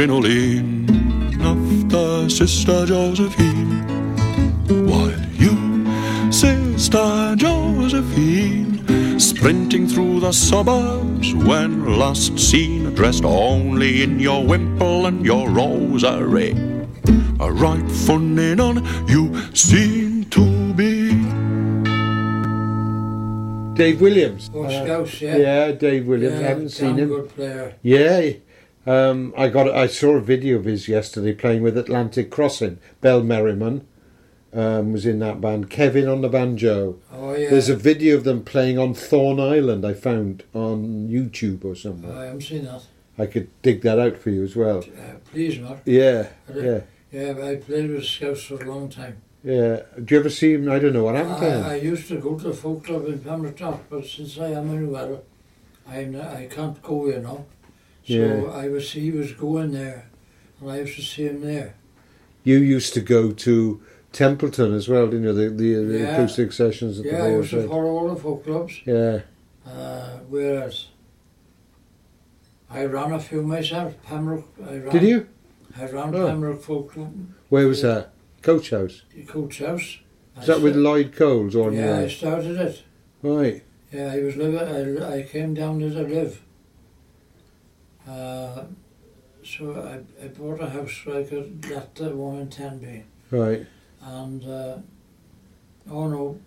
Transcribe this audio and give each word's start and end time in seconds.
crinoline 0.00 0.88
of 1.44 1.90
the 1.90 2.26
Sister 2.30 2.86
Josephine. 2.86 3.84
While 4.88 5.20
you, 5.36 5.54
Sister 6.32 7.34
Josephine, 7.36 9.20
sprinting 9.20 9.86
through 9.86 10.20
the 10.20 10.32
suburbs 10.32 11.34
when 11.34 11.98
last 11.98 12.38
seen, 12.38 12.94
dressed 12.94 13.26
only 13.26 14.02
in 14.02 14.18
your 14.18 14.42
wimple 14.42 15.04
and 15.04 15.22
your 15.22 15.50
rosary. 15.50 16.52
A 17.38 17.52
right 17.52 17.90
funny 17.90 18.54
nun 18.54 18.82
you 19.06 19.22
seem 19.54 20.24
to 20.30 20.72
be. 20.72 21.10
Dave 23.74 24.00
Williams. 24.00 24.50
Oh, 24.54 24.64
Uh, 24.64 24.70
Scouse, 24.70 25.20
yeah. 25.20 25.36
yeah, 25.36 25.72
Dave 25.72 26.06
Williams. 26.06 26.40
I 26.40 26.42
haven't 26.42 26.70
seen 26.70 26.96
him. 26.96 27.08
good 27.08 27.28
player. 27.34 27.74
Yeah, 27.82 28.30
um, 28.86 29.34
I 29.36 29.48
got. 29.48 29.68
I 29.68 29.86
saw 29.86 30.12
a 30.16 30.20
video 30.20 30.56
of 30.56 30.64
his 30.64 30.88
yesterday 30.88 31.32
playing 31.32 31.62
with 31.62 31.76
Atlantic 31.76 32.30
Crossing. 32.30 32.78
Bell 33.00 33.22
Merriman 33.22 33.86
um, 34.52 34.92
was 34.92 35.06
in 35.06 35.18
that 35.20 35.40
band. 35.40 35.70
Kevin 35.70 36.08
on 36.08 36.22
the 36.22 36.28
banjo. 36.28 36.98
Oh, 37.12 37.34
yeah. 37.34 37.50
There's 37.50 37.68
a 37.68 37.76
video 37.76 38.16
of 38.16 38.24
them 38.24 38.44
playing 38.44 38.78
on 38.78 38.94
Thorn 38.94 39.38
Island. 39.38 39.84
I 39.84 39.94
found 39.94 40.44
on 40.54 41.08
YouTube 41.08 41.64
or 41.64 41.74
somewhere. 41.74 42.16
I 42.16 42.24
haven't 42.26 42.42
seen 42.42 42.64
that. 42.64 42.82
I 43.18 43.26
could 43.26 43.48
dig 43.62 43.82
that 43.82 43.98
out 43.98 44.16
for 44.16 44.30
you 44.30 44.42
as 44.42 44.56
well. 44.56 44.78
Uh, 44.78 45.16
please, 45.30 45.58
Mark. 45.58 45.80
Yeah, 45.84 46.28
yeah, 46.54 46.80
Yeah, 47.12 47.34
I 47.44 47.56
played 47.56 47.90
with 47.90 48.04
Scouts 48.04 48.44
for 48.44 48.62
a 48.62 48.70
long 48.70 48.88
time. 48.88 49.20
yeah. 49.44 49.82
Do 50.02 50.14
you 50.14 50.20
ever 50.20 50.30
see 50.30 50.54
him? 50.54 50.70
I 50.70 50.78
don't 50.78 50.94
know 50.94 51.04
what 51.04 51.16
happened 51.16 51.38
to 51.38 51.50
him. 51.50 51.64
I, 51.64 51.72
I 51.72 51.74
used 51.76 52.08
to 52.08 52.18
go 52.18 52.38
to 52.38 52.48
the 52.48 52.54
folk 52.54 52.84
club 52.84 53.06
in 53.06 53.18
Pembroke 53.18 53.80
but 53.90 54.06
since 54.06 54.38
I 54.38 54.48
am 54.52 54.70
in 54.70 55.20
I'm 55.86 56.16
I 56.16 56.46
can't 56.46 56.80
go, 56.82 57.08
you 57.08 57.20
know. 57.20 57.44
So 58.04 58.14
Yeah. 58.14 58.42
I 58.64 58.68
was 58.68 58.92
he 58.92 59.10
was 59.10 59.32
going 59.32 59.72
there, 59.72 60.06
and 60.60 60.70
I 60.70 60.80
used 60.80 60.96
to 60.96 61.02
see 61.02 61.26
him 61.26 61.40
there. 61.42 61.74
You 62.44 62.58
used 62.58 62.94
to 62.94 63.00
go 63.00 63.32
to 63.32 63.80
Templeton 64.12 64.72
as 64.74 64.88
well, 64.88 65.06
didn't 65.06 65.24
you? 65.24 65.32
The 65.32 65.48
the, 65.50 65.74
the 65.84 65.98
Yeah. 65.98 66.14
acoustic 66.14 66.52
sessions 66.52 66.98
at 66.98 67.04
Yeah, 67.06 67.12
the 67.12 67.18
I 67.18 67.28
Hall 67.30 67.36
used 67.38 67.50
to 67.50 67.68
follow 67.68 67.90
all 67.90 68.08
the 68.14 68.20
folk 68.20 68.44
clubs. 68.44 68.80
Yeah, 68.84 69.20
Uh, 69.66 70.18
whereas 70.28 70.86
I 72.70 72.84
ran 72.84 73.12
a 73.12 73.20
few 73.20 73.42
myself. 73.42 73.94
Pembroke. 74.02 74.48
I 74.68 74.76
ran, 74.78 74.92
did 74.92 75.02
you? 75.02 75.26
I 75.78 75.86
ran 75.86 76.14
Oh. 76.14 76.26
Pembroke 76.26 76.62
Folk 76.62 76.92
Club, 76.92 77.14
Where 77.48 77.66
was 77.66 77.82
that? 77.82 78.10
Coach 78.42 78.70
House. 78.70 79.02
Coach 79.28 79.58
House. 79.60 79.98
Is 80.40 80.46
that 80.46 80.62
with 80.62 80.74
Lloyd 80.76 81.12
Coles 81.14 81.54
or 81.54 81.72
Yeah, 81.72 81.98
I 81.98 82.08
started 82.08 82.56
it. 82.56 82.82
Right. 83.22 83.62
Yeah, 83.92 84.12
I 84.12 84.20
was 84.22 84.36
living. 84.36 84.58
I, 85.02 85.16
I 85.18 85.22
came 85.22 85.52
down 85.54 85.80
there 85.80 85.90
to 85.90 86.02
live. 86.14 86.40
Uh, 88.10 88.64
so 89.44 89.80
I, 89.80 90.24
I 90.24 90.28
bought 90.28 90.60
a 90.60 90.68
house 90.68 90.92
so 91.04 91.18
I 91.18 91.22
could 91.24 91.64
let 91.70 91.94
the 91.94 92.10
one 92.10 92.38
in 92.40 92.48
Tenby. 92.50 93.04
Right. 93.30 93.66
And 94.02 94.44
uh, 94.44 94.78
oh 95.90 96.08
no, 96.08 96.40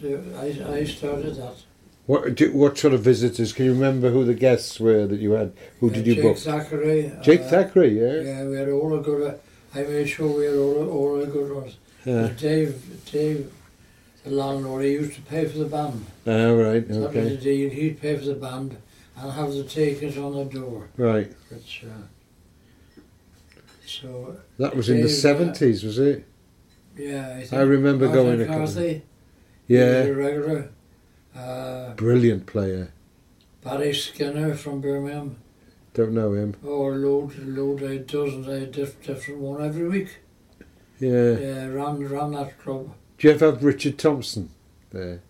the, 0.00 0.20
I 0.38 0.76
I 0.78 0.84
started 0.84 1.36
that. 1.36 1.56
What 2.06 2.34
do, 2.34 2.52
what 2.52 2.78
sort 2.78 2.94
of 2.94 3.02
visitors? 3.02 3.52
Can 3.52 3.66
you 3.66 3.72
remember 3.74 4.10
who 4.10 4.24
the 4.24 4.34
guests 4.34 4.80
were 4.80 5.06
that 5.06 5.20
you 5.20 5.32
had? 5.32 5.52
Who 5.80 5.88
Uh, 5.90 5.92
did 5.94 6.06
you 6.06 6.14
Jake 6.14 6.22
book? 6.24 6.36
Thackray. 6.36 7.22
Jake 7.22 7.42
uh, 7.42 7.50
Thackray, 7.50 7.90
yeah. 7.94 8.30
Yeah, 8.30 8.44
we 8.48 8.56
had 8.56 8.68
all 8.68 8.90
the 8.90 8.98
good. 8.98 9.38
I 9.74 9.82
made 9.82 10.08
sure 10.08 10.38
we 10.38 10.44
had 10.46 10.56
all 10.56 10.88
all 10.88 11.18
the 11.18 11.26
good 11.26 11.52
ones. 11.52 11.76
Yeah. 12.04 12.28
Dave, 12.36 12.74
Dave, 13.10 13.52
the 14.24 14.30
landlord, 14.30 14.84
he 14.84 14.92
used 14.92 15.14
to 15.14 15.22
pay 15.22 15.44
for 15.46 15.58
the 15.58 15.66
band. 15.76 16.04
Ah, 16.26 16.50
right. 16.50 16.84
okay. 16.84 16.98
That 16.98 17.14
was 17.14 17.30
the 17.30 17.36
deal. 17.36 17.70
He'd 17.70 18.00
pay 18.00 18.16
for 18.16 18.24
the 18.24 18.34
band 18.34 18.76
and 19.16 19.32
have 19.32 19.52
the 19.52 19.64
tickets 19.64 20.16
on 20.16 20.34
the 20.34 20.44
door. 20.44 20.88
Right. 20.96 21.32
Uh, 21.52 21.56
so 23.86 24.36
That 24.58 24.76
was 24.76 24.88
in 24.88 24.98
the 24.98 25.04
uh, 25.06 25.08
seventies, 25.08 25.82
was 25.84 25.98
it? 25.98 26.24
yeah, 26.96 27.34
I 27.36 27.40
think 27.40 27.52
I 27.52 27.60
remember 27.62 28.06
Martin 28.06 28.24
going. 28.24 28.38
Couple. 28.46 28.60
McCarthy, 28.60 29.02
Yeah. 29.66 30.02
a 30.04 30.12
regular. 30.14 30.70
Uh, 31.34 31.94
Brilliant 31.94 32.46
player. 32.46 32.92
Barry 33.64 33.94
Skinner 33.94 34.54
from 34.54 34.80
Birmingham. 34.80 35.36
Don't 35.94 36.12
know 36.12 36.32
him. 36.32 36.54
Oh, 36.64 36.86
load, 36.88 37.36
load, 37.38 37.82
I 37.82 37.92
had 37.92 38.06
dozens, 38.06 38.48
I 38.48 38.64
diff, 38.64 39.00
different 39.02 39.40
one 39.40 39.62
every 39.64 39.88
week. 39.88 40.18
Yeah. 40.98 41.32
Yeah, 41.32 41.66
ran, 41.66 42.08
ran 42.08 42.32
that 42.32 42.58
club. 42.60 42.92
Do 43.18 43.28
you 43.28 43.34
ever 43.34 43.46
have 43.52 43.62
Richard 43.64 43.98
Thompson 43.98 44.50
there? 44.90 45.20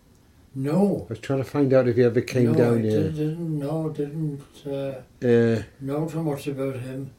No. 0.55 1.05
I 1.09 1.13
was 1.13 1.19
trying 1.19 1.39
to 1.43 1.49
find 1.49 1.73
out 1.73 1.87
if 1.87 1.95
he 1.95 2.03
ever 2.03 2.21
came 2.21 2.51
no, 2.51 2.57
down 2.57 2.83
here. 2.83 3.03
did, 3.03 3.15
didn't 3.15 3.59
know, 3.59 3.89
didn't 3.89 4.41
uh, 4.67 5.01
Yeah. 5.19 5.63
know 5.81 6.07
too 6.07 6.23
much 6.23 6.47
about 6.47 6.75
him. 6.77 7.11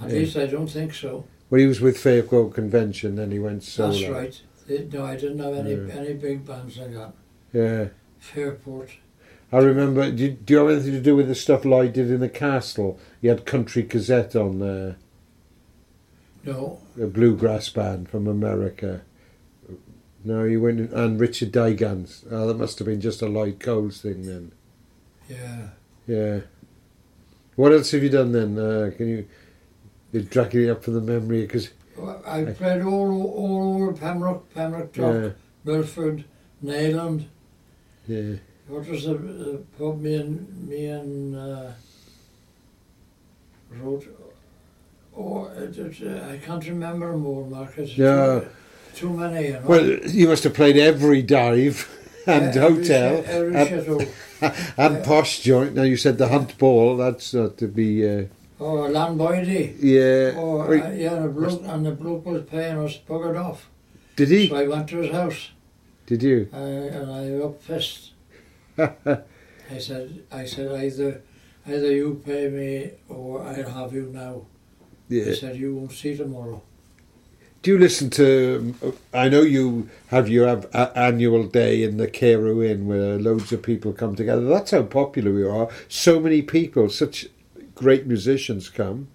At 0.00 0.10
Yeah. 0.10 0.16
least 0.18 0.36
I 0.36 0.46
don't 0.46 0.68
think 0.70 0.94
so. 0.94 1.24
Well, 1.50 1.60
he 1.60 1.66
was 1.66 1.80
with 1.80 1.98
Fairport 1.98 2.54
Convention, 2.54 3.16
then 3.16 3.30
he 3.32 3.38
went 3.38 3.62
solo. 3.64 3.92
That's 3.92 4.08
right. 4.08 4.42
They- 4.66 4.88
No, 4.92 5.04
I 5.04 5.16
didn't 5.16 5.38
have 5.40 5.54
any 5.54 5.72
Yeah. 5.72 5.94
any 5.94 6.14
big 6.14 6.46
bands 6.46 6.78
like 6.78 6.92
that. 6.94 7.12
Yeah. 7.52 7.88
Fairport. 8.18 8.90
I 9.52 9.58
remember. 9.58 10.10
Do 10.10 10.22
you, 10.24 10.30
do 10.30 10.54
you 10.54 10.58
have 10.60 10.70
anything 10.70 10.92
to 10.92 11.00
do 11.00 11.14
with 11.14 11.28
the 11.28 11.34
stuff 11.34 11.64
Lloyd 11.64 11.92
did 11.92 12.10
in 12.10 12.20
the 12.20 12.28
castle? 12.28 12.98
He 13.20 13.28
had 13.28 13.44
Country 13.44 13.82
Gazette 13.82 14.34
on 14.34 14.58
there, 14.58 14.96
No, 16.44 16.78
a 17.00 17.06
bluegrass 17.06 17.68
band 17.68 18.08
from 18.08 18.26
America. 18.26 19.02
No, 20.24 20.44
you 20.44 20.60
went 20.60 20.90
and 20.92 21.20
Richard 21.20 21.52
Digans. 21.52 22.24
Oh, 22.30 22.46
that 22.46 22.56
must 22.56 22.78
have 22.78 22.86
been 22.86 23.00
just 23.00 23.20
a 23.22 23.26
Lloyd 23.26 23.60
Coles 23.60 24.00
thing 24.00 24.26
then. 24.26 24.52
yeah. 25.28 25.68
Yeah. 26.06 26.40
What 27.56 27.72
else 27.72 27.90
have 27.92 28.02
you 28.02 28.08
done 28.10 28.32
then? 28.32 28.58
Uh, 28.58 28.90
can 28.96 29.08
you? 29.08 29.26
You're 30.12 30.22
dragging 30.22 30.64
it 30.64 30.70
up 30.70 30.82
from 30.84 30.94
the 30.94 31.00
memory 31.00 31.42
because 31.42 31.70
Well, 31.96 32.22
I 32.26 32.44
played 32.44 32.82
all 32.82 33.26
all 33.32 33.74
over 33.82 33.92
Pembroke, 33.92 34.52
Pembroke 34.54 34.92
Dock, 34.92 35.14
yeah, 35.14 35.28
Milford, 35.64 36.24
Neyland. 36.64 37.26
yeah. 38.06 38.34
What 38.66 38.88
was 38.88 39.04
the, 39.04 39.62
pub 39.78 40.00
me 40.00 40.14
and 40.14 40.68
me 40.68 40.86
and 40.86 41.36
uh, 41.36 41.70
wrote? 43.70 44.06
Oh, 45.16 45.46
it, 45.46 45.78
it, 45.78 46.02
uh, 46.06 46.32
I 46.32 46.38
can't 46.38 46.66
remember 46.66 47.16
more, 47.16 47.42
all, 47.44 47.48
Marcus. 47.50 47.96
Yeah. 47.96 48.40
Too 48.94 49.10
many, 49.10 49.46
you 49.48 49.52
know. 49.54 49.62
Well, 49.66 49.84
you 50.06 50.28
must 50.28 50.44
have 50.44 50.54
played 50.54 50.76
every 50.76 51.22
dive 51.22 51.88
and 52.26 52.54
Yeah, 52.54 52.62
every 52.64 52.76
hotel 52.76 53.16
shit- 53.16 53.26
Every 53.26 53.54
and, 53.56 54.00
and 54.78 54.94
Yeah. 54.96 55.02
posh 55.04 55.40
joint. 55.40 55.74
Now 55.74 55.82
you 55.82 55.96
said 55.96 56.18
the 56.18 56.28
Hunt 56.28 56.56
Ball. 56.58 56.96
That's 56.96 57.32
not 57.34 57.56
to 57.58 57.66
be. 57.68 58.06
Uh, 58.08 58.24
Oh, 58.60 58.88
Landboydy. 58.88 59.74
yeah. 59.80 60.32
Oh, 60.40 60.60
uh, 60.62 60.90
yeah, 60.92 61.16
the 61.20 61.28
bloke, 61.28 61.62
and 61.66 61.84
the 61.84 61.90
bloke 61.90 62.24
was 62.24 62.42
paying 62.44 62.78
us 62.78 62.98
buggered 63.08 63.36
off. 63.38 63.68
Did 64.16 64.28
he? 64.28 64.48
So 64.48 64.56
I 64.56 64.68
went 64.68 64.88
to 64.90 64.98
his 64.98 65.10
house 65.12 65.50
Did 66.06 66.22
you? 66.22 66.48
uh, 66.52 66.56
and 66.56 67.10
I 67.10 67.44
up 67.44 67.60
fist. 67.60 68.12
I 68.78 69.78
said, 69.78 70.22
I 70.30 70.44
said 70.44 70.70
either, 70.72 71.22
either 71.66 71.90
you 71.92 72.22
pay 72.24 72.48
me 72.48 72.90
or 73.08 73.42
I'll 73.42 73.68
have 73.70 73.92
you 73.92 74.10
now. 74.12 74.42
yeah. 75.08 75.24
He 75.24 75.34
said 75.34 75.56
you 75.56 75.74
won't 75.74 75.92
see 75.92 76.16
tomorrow. 76.16 76.62
Do 77.64 77.70
you 77.70 77.78
listen 77.78 78.10
to? 78.10 78.74
I 79.14 79.30
know 79.30 79.40
you 79.40 79.88
have 80.08 80.28
your 80.28 80.46
ab- 80.46 80.68
a- 80.74 80.92
annual 80.98 81.44
day 81.44 81.82
in 81.82 81.96
the 81.96 82.06
Carew 82.06 82.62
Inn 82.62 82.86
where 82.86 83.18
loads 83.18 83.52
of 83.52 83.62
people 83.62 83.94
come 83.94 84.14
together. 84.14 84.42
That's 84.44 84.72
how 84.72 84.82
popular 84.82 85.32
we 85.32 85.44
are. 85.48 85.70
So 85.88 86.20
many 86.20 86.42
people, 86.42 86.90
such 86.90 87.26
great 87.74 88.06
musicians 88.06 88.68
come. 88.68 89.08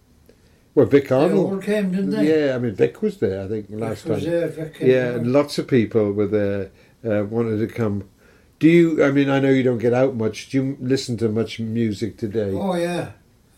Well, 0.74 0.88
Vic 0.88 1.10
They 1.10 1.16
Arnold. 1.16 1.54
all 1.54 1.60
came, 1.60 1.92
didn't 1.92 2.10
they? 2.10 2.48
Yeah, 2.48 2.56
I 2.56 2.58
mean 2.58 2.74
Vic 2.74 3.04
was 3.04 3.20
there. 3.20 3.44
I 3.44 3.48
think 3.48 3.68
last 3.70 4.02
Vic 4.02 4.14
was 4.16 4.24
time. 4.24 4.32
there, 4.32 4.48
Vic 4.48 4.78
Yeah, 4.82 5.10
and 5.12 5.32
lots 5.32 5.60
of 5.60 5.68
people 5.68 6.12
were 6.12 6.26
there. 6.28 6.72
Uh, 7.06 7.26
wanted 7.26 7.60
to 7.60 7.68
come. 7.68 8.10
Do 8.58 8.68
you? 8.68 9.04
I 9.04 9.12
mean, 9.12 9.30
I 9.30 9.40
know 9.40 9.52
you 9.52 9.62
don't 9.62 9.78
get 9.78 9.94
out 9.94 10.16
much. 10.16 10.50
Do 10.50 10.58
you 10.58 10.78
listen 10.82 11.18
to 11.18 11.30
much 11.30 11.60
music 11.60 12.18
today? 12.18 12.52
Oh 12.52 12.74
yeah, 12.76 13.12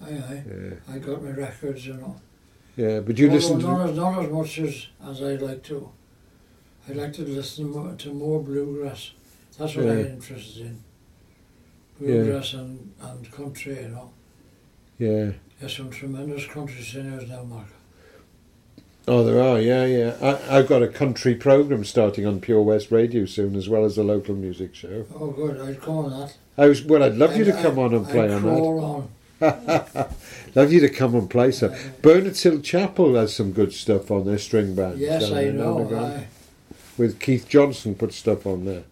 aye, 0.03 0.09
aye. 0.29 0.44
Yeah, 0.46 0.94
I 0.94 0.97
got 1.00 1.23
my 1.23 1.31
records, 1.31 1.88
and 1.88 2.02
know. 2.02 2.19
Yeah. 2.78 3.00
But 3.00 3.18
you 3.18 3.29
listen 3.29 3.59
to? 3.59 3.68
not 3.68 3.90
as 3.90 3.96
not 3.97 4.23
as 4.26 4.32
much 4.32 4.59
as 4.59 4.88
as 5.06 5.22
I'd 5.22 5.41
like 5.41 5.64
to. 5.64 5.90
I'd 6.90 6.96
like 6.96 7.14
to 7.14 7.22
listen 7.23 7.70
more, 7.72 7.94
to 7.94 8.14
more 8.14 8.41
bluegrass. 8.41 9.12
That's 9.58 9.76
what 9.76 9.85
I'm 9.85 10.00
interested 10.06 10.62
in. 10.66 10.84
Yeah. 12.00 12.08
Bluegrass 12.08 12.53
and, 12.53 12.94
and 13.02 13.32
country, 13.32 13.76
you 13.76 13.90
know. 13.90 14.12
Yeah. 14.97 15.32
There's 15.59 15.78
some 15.78 15.91
tremendous 15.91 16.47
country 16.47 16.82
singers 16.84 17.29
now, 17.29 17.44
Mark. 17.44 17.68
Oh, 19.08 19.24
there 19.24 19.41
are. 19.41 19.59
Yeah, 19.59 19.85
yeah. 19.85 20.16
I, 20.22 20.58
I've 20.58 20.67
got 20.67 20.82
a 20.82 20.88
country 20.88 21.35
program 21.35 21.84
starting 21.84 22.26
on 22.26 22.40
Pure 22.40 22.62
West 22.64 22.91
Radio 22.91 23.26
soon, 23.26 23.56
as 23.56 23.70
well 23.70 23.85
as 23.85 23.97
a 23.97 24.03
local 24.03 24.35
music 24.35 24.74
show. 24.74 25.06
Oh, 25.16 25.28
good. 25.32 25.59
I'd 25.59 25.82
come 25.82 25.97
on 25.97 26.09
that. 26.20 26.35
I 26.58 26.67
was. 26.67 26.84
Well, 26.84 27.03
I'd 27.03 27.16
love 27.16 27.35
you 27.35 27.44
to 27.46 27.53
I'd- 27.53 27.62
come 27.62 27.78
on 27.79 27.94
and 27.94 28.06
I'd 28.08 28.12
play 28.12 28.34
on 28.34 28.44
that. 29.40 29.50
on. 29.52 30.16
Love 30.56 30.72
you 30.72 30.80
to 30.82 30.90
come 30.90 31.16
and 31.16 31.30
play 31.30 31.52
some. 31.52 31.74
Bernard's 32.02 32.44
Hill 32.44 32.59
Chapel 32.62 33.16
has 33.16 33.36
some 33.36 33.52
good 33.52 33.74
stuff 33.74 34.12
on 34.12 34.26
their 34.26 34.38
string 34.38 34.76
band. 34.76 35.00
Yes, 35.00 35.32
I 35.32 35.46
know. 35.46 35.90
Aye. 35.96 36.28
With 36.98 37.20
Keith 37.20 37.48
Johnson 37.48 37.96
put 37.96 38.14
stuff 38.14 38.46
on 38.46 38.66
there. 38.66 38.84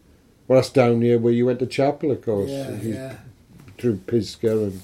Well, 0.48 0.60
that's 0.60 0.72
down 0.72 1.02
here 1.02 1.20
where 1.20 1.34
you 1.34 1.46
went 1.46 1.60
to 1.60 1.68
chapel, 1.68 2.12
of 2.12 2.24
course. 2.24 2.50
Yeah, 2.50 2.72
yeah. 2.82 3.16
Through 3.78 3.98
Pisgah 4.08 4.64
and 4.64 4.82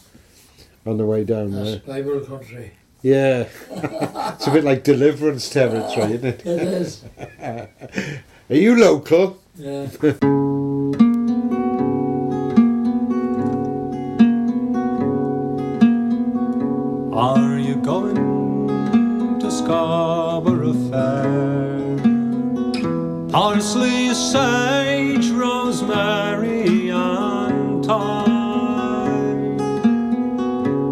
on 0.85 0.97
the 0.97 1.05
way 1.05 1.23
down 1.23 1.51
That's 1.51 1.83
there. 1.83 2.03
Bible 2.03 2.21
country. 2.21 2.73
Yeah. 3.01 3.47
it's 3.71 4.47
a 4.47 4.51
bit 4.51 4.63
like 4.63 4.83
deliverance 4.83 5.49
territory, 5.49 6.13
isn't 6.13 6.25
it? 6.25 6.45
It 6.45 6.61
is. 6.61 7.03
Are 7.41 8.55
you 8.55 8.75
local? 8.79 9.39
Yeah. 9.55 9.87
Scarborough 19.65 20.77
Fair? 20.91 21.97
Parsley, 23.31 24.13
sage, 24.13 25.31
rosemary, 25.31 26.89
and 26.89 27.83
thyme. 27.83 29.57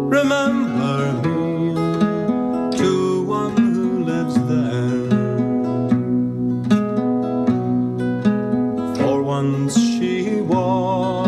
Remember 0.08 1.12
me 1.22 1.74
to 2.76 3.22
one 3.22 3.56
who 3.56 4.02
lives 4.02 4.34
there. 4.50 5.08
For 8.96 9.22
once 9.22 9.78
she 9.78 10.40
was 10.40 11.23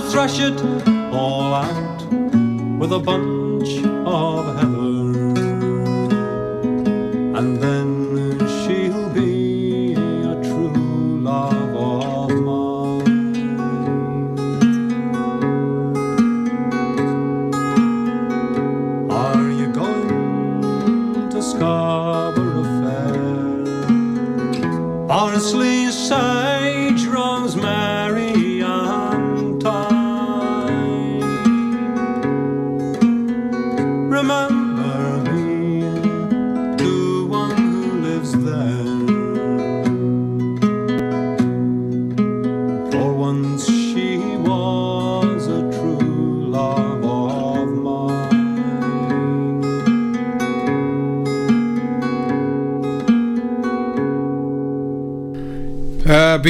to 0.00 0.10
thresh 0.10 0.38
it 0.40 0.58
all 1.12 1.52
out 1.54 2.02
with 2.78 2.92
a 2.92 2.98
bunch 2.98 3.39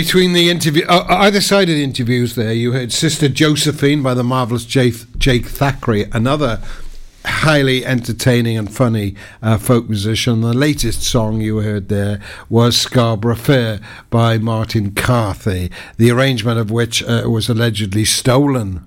between 0.01 0.33
the 0.33 0.49
interview, 0.49 0.83
uh, 0.89 1.05
either 1.11 1.43
side 1.43 1.69
of 1.69 1.75
the 1.75 1.85
interviews, 1.85 2.35
there 2.35 2.55
you 2.55 2.73
heard 2.73 2.91
Sister 2.91 3.29
Josephine 3.29 4.03
by 4.03 4.15
the 4.15 4.25
marvelous 4.25 4.65
Jake, 4.65 4.95
Jake 5.19 5.45
Thackray, 5.45 6.11
another 6.15 6.63
highly 7.27 7.85
entertaining 7.85 8.57
and 8.57 8.75
funny 8.75 9.15
uh, 9.43 9.59
folk 9.59 9.91
musician. 9.91 10.41
The 10.41 10.55
latest 10.55 11.03
song 11.03 11.43
you 11.43 11.59
heard 11.59 11.91
there 11.91 12.19
was 12.49 12.79
Scarborough 12.79 13.35
Fair 13.35 13.79
by 14.09 14.39
Martin 14.39 14.95
Carthy, 14.95 15.71
the 15.99 16.11
arrangement 16.11 16.59
of 16.59 16.71
which 16.71 17.03
uh, 17.03 17.25
was 17.27 17.51
allegedly 17.51 18.07
stolen 18.07 18.87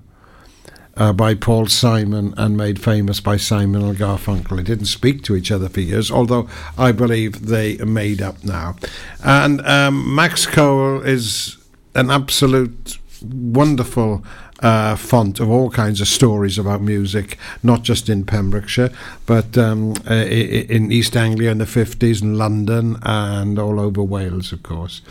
uh, 0.96 1.12
by 1.12 1.34
Paul 1.34 1.66
Simon 1.66 2.34
and 2.36 2.56
made 2.56 2.80
famous 2.80 3.20
by 3.20 3.36
Simon 3.36 3.82
and 3.82 3.96
Garfunkel. 3.96 4.56
They 4.56 4.62
didn't 4.62 4.86
speak 4.86 5.22
to 5.24 5.36
each 5.36 5.50
other 5.50 5.68
for 5.68 5.80
years, 5.80 6.10
although 6.10 6.48
I 6.78 6.92
believe 6.92 7.46
they 7.46 7.76
made 7.78 8.22
up 8.22 8.44
now. 8.44 8.76
And 9.24 9.60
um, 9.66 10.14
Max 10.14 10.46
Cole 10.46 11.00
is 11.00 11.56
an 11.94 12.10
absolute 12.10 12.98
wonderful 13.22 14.24
uh, 14.60 14.96
font 14.96 15.40
of 15.40 15.50
all 15.50 15.70
kinds 15.70 16.00
of 16.00 16.08
stories 16.08 16.58
about 16.58 16.80
music, 16.80 17.38
not 17.62 17.82
just 17.82 18.08
in 18.08 18.24
Pembrokeshire, 18.24 18.90
but 19.26 19.58
um, 19.58 19.94
uh, 20.08 20.14
in 20.14 20.90
East 20.92 21.16
Anglia 21.16 21.50
in 21.50 21.58
the 21.58 21.64
50s, 21.64 22.22
and 22.22 22.38
London, 22.38 22.96
and 23.02 23.58
all 23.58 23.80
over 23.80 24.02
Wales, 24.02 24.52
of 24.52 24.62
course 24.62 25.02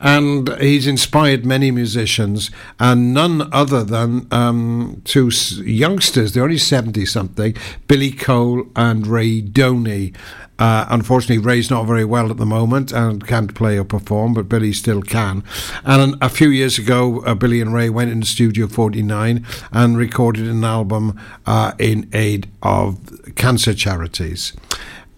and 0.00 0.48
he's 0.60 0.86
inspired 0.86 1.44
many 1.44 1.70
musicians, 1.70 2.50
and 2.78 3.12
none 3.12 3.52
other 3.52 3.84
than 3.84 4.26
um, 4.30 5.02
two 5.04 5.30
youngsters. 5.62 6.32
They're 6.32 6.44
only 6.44 6.58
seventy 6.58 7.06
something, 7.06 7.56
Billy 7.86 8.12
Cole 8.12 8.66
and 8.76 9.06
Ray 9.06 9.40
Doney. 9.42 10.14
Uh, 10.58 10.86
unfortunately, 10.88 11.38
Ray's 11.38 11.70
not 11.70 11.86
very 11.86 12.04
well 12.04 12.30
at 12.30 12.36
the 12.36 12.46
moment 12.46 12.90
and 12.90 13.24
can't 13.26 13.54
play 13.54 13.78
or 13.78 13.84
perform, 13.84 14.34
but 14.34 14.48
Billy 14.48 14.72
still 14.72 15.02
can. 15.02 15.44
And 15.84 16.16
a 16.20 16.28
few 16.28 16.48
years 16.48 16.78
ago, 16.78 17.20
uh, 17.20 17.34
Billy 17.34 17.60
and 17.60 17.72
Ray 17.72 17.88
went 17.90 18.10
into 18.10 18.26
Studio 18.26 18.66
49 18.66 19.46
and 19.70 19.96
recorded 19.96 20.48
an 20.48 20.64
album 20.64 21.18
uh, 21.46 21.72
in 21.78 22.10
aid 22.12 22.48
of 22.60 22.98
cancer 23.36 23.72
charities 23.72 24.52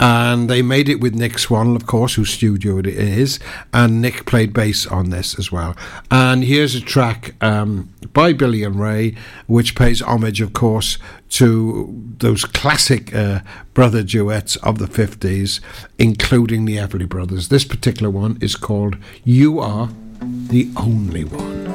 and 0.00 0.48
they 0.48 0.62
made 0.62 0.88
it 0.88 1.00
with 1.00 1.14
Nick 1.14 1.38
Swan, 1.38 1.76
of 1.76 1.86
course, 1.86 2.14
whose 2.14 2.30
studio 2.30 2.78
it 2.78 2.86
is, 2.86 3.38
and 3.72 4.00
Nick 4.00 4.24
played 4.24 4.54
bass 4.54 4.86
on 4.86 5.10
this 5.10 5.38
as 5.38 5.52
well. 5.52 5.76
And 6.10 6.42
here's 6.42 6.74
a 6.74 6.80
track 6.80 7.34
um, 7.42 7.92
by 8.14 8.32
Billy 8.32 8.64
and 8.64 8.80
Ray, 8.80 9.14
which 9.46 9.74
pays 9.76 10.00
homage, 10.00 10.40
of 10.40 10.54
course, 10.54 10.96
to 11.30 11.94
those 12.18 12.44
classic 12.46 13.14
uh, 13.14 13.40
brother 13.74 14.02
duets 14.02 14.56
of 14.56 14.78
the 14.78 14.86
50s, 14.86 15.60
including 15.98 16.64
the 16.64 16.76
Everly 16.78 17.08
Brothers. 17.08 17.48
This 17.48 17.64
particular 17.64 18.10
one 18.10 18.38
is 18.40 18.56
called 18.56 18.96
You 19.22 19.60
Are 19.60 19.90
the 20.20 20.70
only 20.76 21.24
one. 21.24 21.69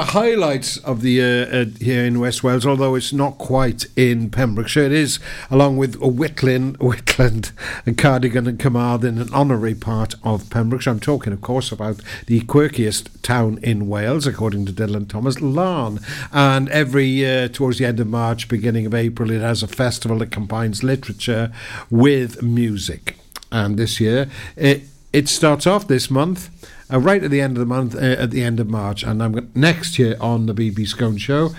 The 0.00 0.12
highlights 0.12 0.78
of 0.78 1.02
the 1.02 1.10
year 1.10 1.46
uh, 1.52 1.64
here 1.78 2.06
in 2.06 2.20
West 2.20 2.42
Wales, 2.42 2.64
although 2.64 2.94
it's 2.94 3.12
not 3.12 3.36
quite 3.36 3.84
in 3.96 4.30
Pembrokeshire, 4.30 4.84
it 4.84 4.92
is, 4.92 5.18
along 5.50 5.76
with 5.76 6.00
Whitland, 6.00 6.76
Whitland 6.78 7.52
and 7.84 7.98
Cardigan 7.98 8.46
and 8.46 8.58
Carmarthen, 8.58 9.18
an 9.18 9.28
honorary 9.34 9.74
part 9.74 10.14
of 10.24 10.48
Pembrokeshire. 10.48 10.94
I'm 10.94 11.00
talking, 11.00 11.34
of 11.34 11.42
course, 11.42 11.70
about 11.70 12.00
the 12.24 12.40
quirkiest 12.40 13.20
town 13.20 13.58
in 13.62 13.90
Wales, 13.90 14.26
according 14.26 14.64
to 14.64 14.72
Dylan 14.72 15.06
Thomas, 15.06 15.36
Laugharne. 15.36 16.02
And 16.32 16.70
every 16.70 17.04
year, 17.04 17.50
towards 17.50 17.76
the 17.76 17.84
end 17.84 18.00
of 18.00 18.06
March, 18.06 18.48
beginning 18.48 18.86
of 18.86 18.94
April, 18.94 19.30
it 19.30 19.42
has 19.42 19.62
a 19.62 19.68
festival 19.68 20.20
that 20.20 20.30
combines 20.30 20.82
literature 20.82 21.52
with 21.90 22.42
music. 22.42 23.18
And 23.52 23.76
this 23.78 24.00
year, 24.00 24.30
it, 24.56 24.84
it 25.12 25.28
starts 25.28 25.66
off 25.66 25.88
this 25.88 26.10
month 26.10 26.48
uh, 26.92 26.98
right 26.98 27.22
at 27.22 27.30
the 27.30 27.40
end 27.40 27.56
of 27.56 27.60
the 27.60 27.66
month, 27.66 27.94
uh, 27.94 27.98
at 27.98 28.30
the 28.30 28.42
end 28.42 28.60
of 28.60 28.68
March. 28.68 29.02
And 29.02 29.22
I'm 29.22 29.32
going 29.32 29.50
next 29.54 29.98
year 29.98 30.16
on 30.20 30.46
the 30.46 30.54
BB 30.54 30.94
Skone 30.94 31.18
Show 31.18 31.50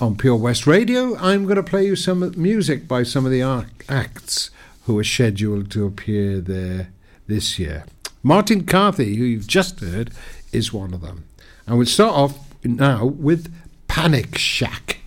on 0.00 0.16
Pure 0.16 0.36
West 0.36 0.66
Radio. 0.66 1.16
I'm 1.16 1.44
going 1.44 1.56
to 1.56 1.62
play 1.62 1.86
you 1.86 1.96
some 1.96 2.32
music 2.36 2.88
by 2.88 3.02
some 3.02 3.24
of 3.26 3.32
the 3.32 3.42
acts 3.88 4.50
who 4.84 4.98
are 4.98 5.04
scheduled 5.04 5.70
to 5.72 5.86
appear 5.86 6.40
there 6.40 6.88
this 7.26 7.58
year. 7.58 7.84
Martin 8.22 8.66
Carthy, 8.66 9.16
who 9.16 9.24
you've 9.24 9.46
just 9.46 9.80
heard, 9.80 10.10
is 10.52 10.72
one 10.72 10.94
of 10.94 11.00
them. 11.00 11.24
And 11.66 11.76
we'll 11.76 11.86
start 11.86 12.14
off 12.14 12.38
now 12.64 13.04
with 13.04 13.52
Panic 13.88 14.36
Shack. 14.36 14.98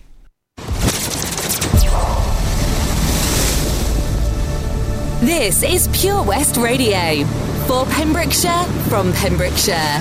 This 5.20 5.62
is 5.62 5.88
Pure 5.92 6.22
West 6.24 6.56
Radio 6.56 7.43
for 7.66 7.86
Pembrokeshire 7.86 8.64
from 8.88 9.12
Pembrokeshire. 9.14 10.00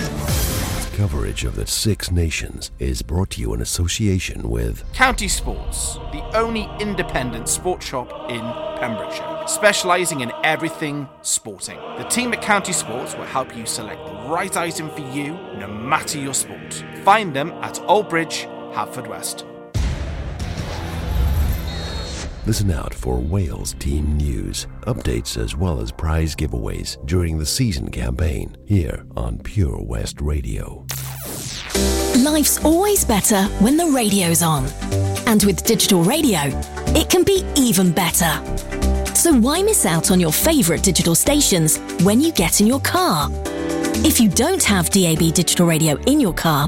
Coverage 0.96 1.44
of 1.44 1.56
the 1.56 1.66
Six 1.66 2.12
Nations 2.12 2.72
is 2.78 3.02
brought 3.02 3.32
to 3.32 3.42
you 3.42 3.54
in 3.54 3.62
association 3.62 4.50
with 4.50 4.84
County 4.94 5.28
Sports, 5.28 5.96
the 6.12 6.22
only 6.36 6.70
independent 6.80 7.50
sports 7.50 7.86
shop 7.86 8.30
in 8.30 8.42
Pembrokeshire, 8.80 9.44
specialising 9.48 10.22
in 10.22 10.32
everything 10.44 11.08
sporting. 11.22 11.78
The 11.98 12.04
team 12.04 12.34
at 12.34 12.42
County 12.42 12.74
Sports 12.74 13.16
will 13.16 13.26
help 13.26 13.56
you 13.56 13.66
select 13.66 14.06
the 14.06 14.14
right 14.30 14.56
item 14.56 14.90
for 14.92 15.02
you, 15.12 15.34
no 15.58 15.68
matter 15.68 16.20
your 16.20 16.34
sport. 16.34 16.84
Find 17.04 17.34
them 17.34 17.52
at 17.64 17.80
Old 17.82 18.10
Bridge, 18.10 18.44
Haverfordwest. 18.74 19.53
Listen 22.46 22.72
out 22.72 22.94
for 22.94 23.20
Wales 23.20 23.74
team 23.80 24.18
news, 24.18 24.68
updates, 24.82 25.42
as 25.42 25.56
well 25.56 25.80
as 25.80 25.94
prize 25.94 26.36
giveaways 26.36 26.98
during 27.06 27.40
the 27.40 27.46
season 27.46 27.90
campaign 27.90 28.58
here 28.66 29.06
on 29.16 29.38
Pure 29.40 29.82
West 29.84 30.20
Radio. 30.20 30.86
Life's 32.18 32.62
always 32.66 33.06
better 33.06 33.44
when 33.62 33.78
the 33.78 33.86
radio's 33.86 34.44
on. 34.44 34.66
And 35.26 35.42
with 35.44 35.64
digital 35.64 36.04
radio, 36.04 36.42
it 36.88 37.10
can 37.10 37.24
be 37.24 37.46
even 37.56 37.94
better. 37.94 38.34
So 39.16 39.34
why 39.34 39.62
miss 39.62 39.86
out 39.86 40.12
on 40.12 40.20
your 40.20 40.34
favourite 40.34 40.84
digital 40.84 41.16
stations 41.16 41.78
when 42.04 42.20
you 42.20 42.34
get 42.34 42.60
in 42.60 42.68
your 42.68 42.82
car? 42.82 43.30
If 44.06 44.20
you 44.20 44.28
don't 44.28 44.64
have 44.66 44.90
DAB 44.90 45.34
digital 45.34 45.66
radio 45.66 45.96
in 46.08 46.20
your 46.20 46.34
car, 46.34 46.68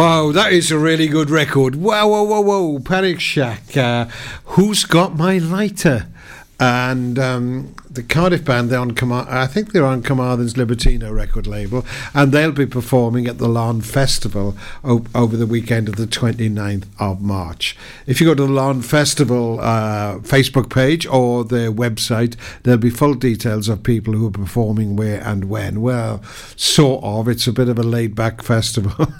Wow, 0.00 0.32
that 0.32 0.54
is 0.54 0.70
a 0.70 0.78
really 0.78 1.08
good 1.08 1.28
record. 1.28 1.76
Wow, 1.76 2.08
whoa, 2.08 2.22
whoa, 2.22 2.40
whoa. 2.40 2.78
Panic 2.78 3.20
Shack. 3.20 3.76
Uh, 3.76 4.06
Who's 4.56 4.86
Got 4.86 5.18
My 5.18 5.36
Lighter? 5.36 6.06
And 6.58 7.18
um, 7.18 7.74
the 7.90 8.02
Cardiff 8.04 8.44
band, 8.44 8.70
they're 8.70 8.78
on 8.78 8.96
I 9.02 9.46
think 9.46 9.72
they're 9.72 9.84
on 9.84 10.02
Carmarthen's 10.02 10.54
Libertino 10.54 11.12
record 11.12 11.46
label, 11.46 11.84
and 12.14 12.30
they'll 12.30 12.52
be 12.52 12.66
performing 12.66 13.26
at 13.26 13.38
the 13.38 13.48
Laugharne 13.48 13.84
Festival 13.84 14.56
over 14.84 15.36
the 15.36 15.46
weekend 15.46 15.88
of 15.88 15.96
the 15.96 16.06
29th 16.06 16.86
of 17.00 17.20
March. 17.20 17.76
If 18.06 18.20
you 18.20 18.26
go 18.28 18.34
to 18.34 18.46
the 18.46 18.52
Laugharne 18.52 18.84
Festival 18.84 19.58
uh, 19.60 20.18
Facebook 20.18 20.72
page 20.72 21.04
or 21.06 21.44
their 21.44 21.72
website, 21.72 22.36
there'll 22.62 22.78
be 22.78 22.90
full 22.90 23.14
details 23.14 23.68
of 23.68 23.82
people 23.82 24.14
who 24.14 24.28
are 24.28 24.32
performing 24.32 24.94
where 24.94 25.20
and 25.22 25.46
when. 25.50 25.80
Well, 25.80 26.22
sort 26.56 27.02
of. 27.02 27.28
It's 27.28 27.48
a 27.48 27.52
bit 27.52 27.68
of 27.68 27.78
a 27.78 27.82
laid 27.82 28.14
back 28.14 28.42
festival, 28.50 29.12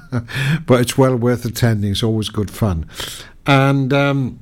but 0.66 0.80
it's 0.80 0.96
well 0.96 1.16
worth 1.16 1.44
attending. 1.44 1.90
It's 1.90 2.02
always 2.02 2.28
good 2.28 2.50
fun. 2.50 2.86
And. 3.46 3.92
Um, 3.92 4.38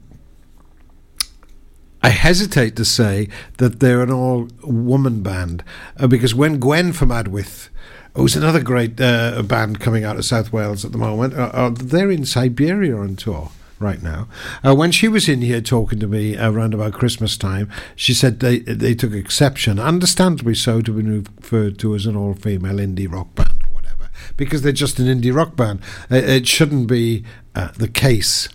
I 2.02 2.10
hesitate 2.10 2.76
to 2.76 2.84
say 2.84 3.28
that 3.56 3.80
they're 3.80 4.02
an 4.02 4.12
all 4.12 4.48
woman 4.62 5.22
band 5.22 5.64
uh, 5.96 6.06
because 6.06 6.34
when 6.34 6.58
Gwen 6.58 6.92
from 6.92 7.08
Adwaith, 7.08 7.68
who's 8.14 8.36
another 8.36 8.62
great 8.62 9.00
uh, 9.00 9.42
band 9.42 9.80
coming 9.80 10.04
out 10.04 10.16
of 10.16 10.24
South 10.24 10.52
Wales 10.52 10.84
at 10.84 10.92
the 10.92 10.98
moment, 10.98 11.34
uh, 11.34 11.50
uh, 11.52 11.70
they're 11.70 12.10
in 12.10 12.24
Siberia 12.24 12.96
on 12.96 13.16
tour 13.16 13.50
right 13.80 14.02
now. 14.02 14.28
Uh, 14.64 14.74
when 14.74 14.92
she 14.92 15.08
was 15.08 15.28
in 15.28 15.42
here 15.42 15.60
talking 15.60 15.98
to 16.00 16.06
me 16.06 16.36
around 16.36 16.74
about 16.74 16.92
Christmas 16.92 17.36
time, 17.36 17.70
she 17.96 18.14
said 18.14 18.40
they 18.40 18.60
they 18.60 18.94
took 18.94 19.12
exception, 19.12 19.78
understandably 19.78 20.54
so, 20.54 20.80
to 20.80 20.92
be 20.92 21.02
referred 21.02 21.78
to 21.80 21.94
as 21.94 22.06
an 22.06 22.16
all 22.16 22.34
female 22.34 22.76
indie 22.76 23.10
rock 23.10 23.34
band 23.34 23.62
or 23.68 23.74
whatever, 23.74 24.10
because 24.36 24.62
they're 24.62 24.72
just 24.72 24.98
an 24.98 25.06
indie 25.06 25.34
rock 25.34 25.56
band. 25.56 25.80
Uh, 26.10 26.16
it 26.16 26.46
shouldn't 26.46 26.86
be 26.86 27.24
uh, 27.54 27.68
the 27.76 27.88
case 27.88 28.48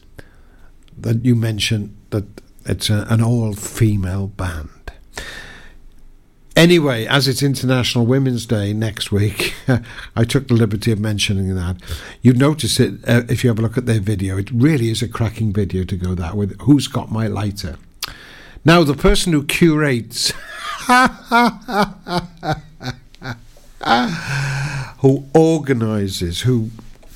that 0.98 1.26
you 1.26 1.36
mentioned 1.36 1.96
that 2.12 2.43
it's 2.66 2.90
a, 2.90 3.06
an 3.10 3.22
all 3.22 3.54
female 3.54 4.28
band. 4.28 4.70
Anyway, 6.56 7.08
as 7.08 7.28
it's 7.28 7.42
International 7.42 8.06
Women's 8.06 8.46
Day 8.46 8.74
next 8.74 9.12
week, 9.12 9.56
I 10.16 10.24
took 10.24 10.48
the 10.48 10.54
liberty 10.54 10.92
of 10.92 11.00
mentioning 11.00 11.56
that. 11.56 11.78
You'd 12.22 12.38
notice 12.38 12.80
it 12.80 12.94
uh, 13.08 13.24
if 13.28 13.44
you 13.44 13.50
have 13.50 13.58
a 13.58 13.62
look 13.62 13.78
at 13.78 13.88
their 13.88 14.00
video. 14.00 14.38
It 14.38 14.52
really 14.52 14.90
is 14.90 15.02
a 15.02 15.08
cracking 15.08 15.52
video 15.52 15.84
to 15.84 15.98
go 15.98 16.14
that 16.14 16.38
with. 16.38 16.60
Who's 16.62 16.88
got 16.88 17.12
my 17.12 17.26
lighter? 17.26 17.78
Now, 18.64 18.84
the 18.84 18.94
person 18.94 19.34
who 19.34 19.44
curates, 19.44 20.32
who 25.00 25.26
organises, 25.34 26.42
who 26.42 26.70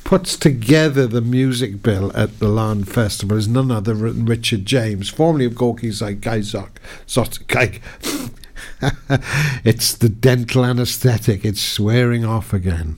puts 0.07 0.37
together 0.37 1.05
the 1.05 1.19
music 1.19 1.83
bill 1.83 2.15
at 2.15 2.39
the 2.39 2.45
Laugharne 2.45 2.87
Festival 2.87 3.35
is 3.35 3.49
none 3.49 3.69
other 3.69 3.93
than 3.93 4.25
Richard 4.25 4.65
James, 4.65 5.09
formerly 5.09 5.43
of 5.43 5.53
Gorky's 5.53 5.99
Gaizok. 6.01 6.69
It's 9.65 9.93
the 9.93 10.07
dental 10.07 10.63
anaesthetic. 10.63 11.43
It's 11.43 11.59
swearing 11.59 12.23
off 12.23 12.53
again. 12.53 12.95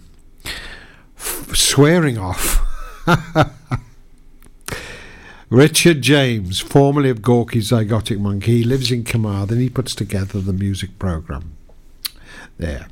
F- 1.18 1.56
swearing 1.56 2.20
off. 2.20 2.60
Richard 5.50 6.04
James, 6.04 6.60
formerly 6.60 7.10
of 7.10 7.24
Gorky's 7.24 7.72
Zygotic 7.72 8.20
Mynci, 8.20 8.44
he 8.44 8.64
lives 8.64 8.92
in 8.92 9.04
Carmarthen. 9.04 9.60
He 9.60 9.72
puts 9.72 9.96
together 9.96 10.42
the 10.42 10.54
music 10.54 11.00
programme 11.00 11.58
there. 12.60 12.88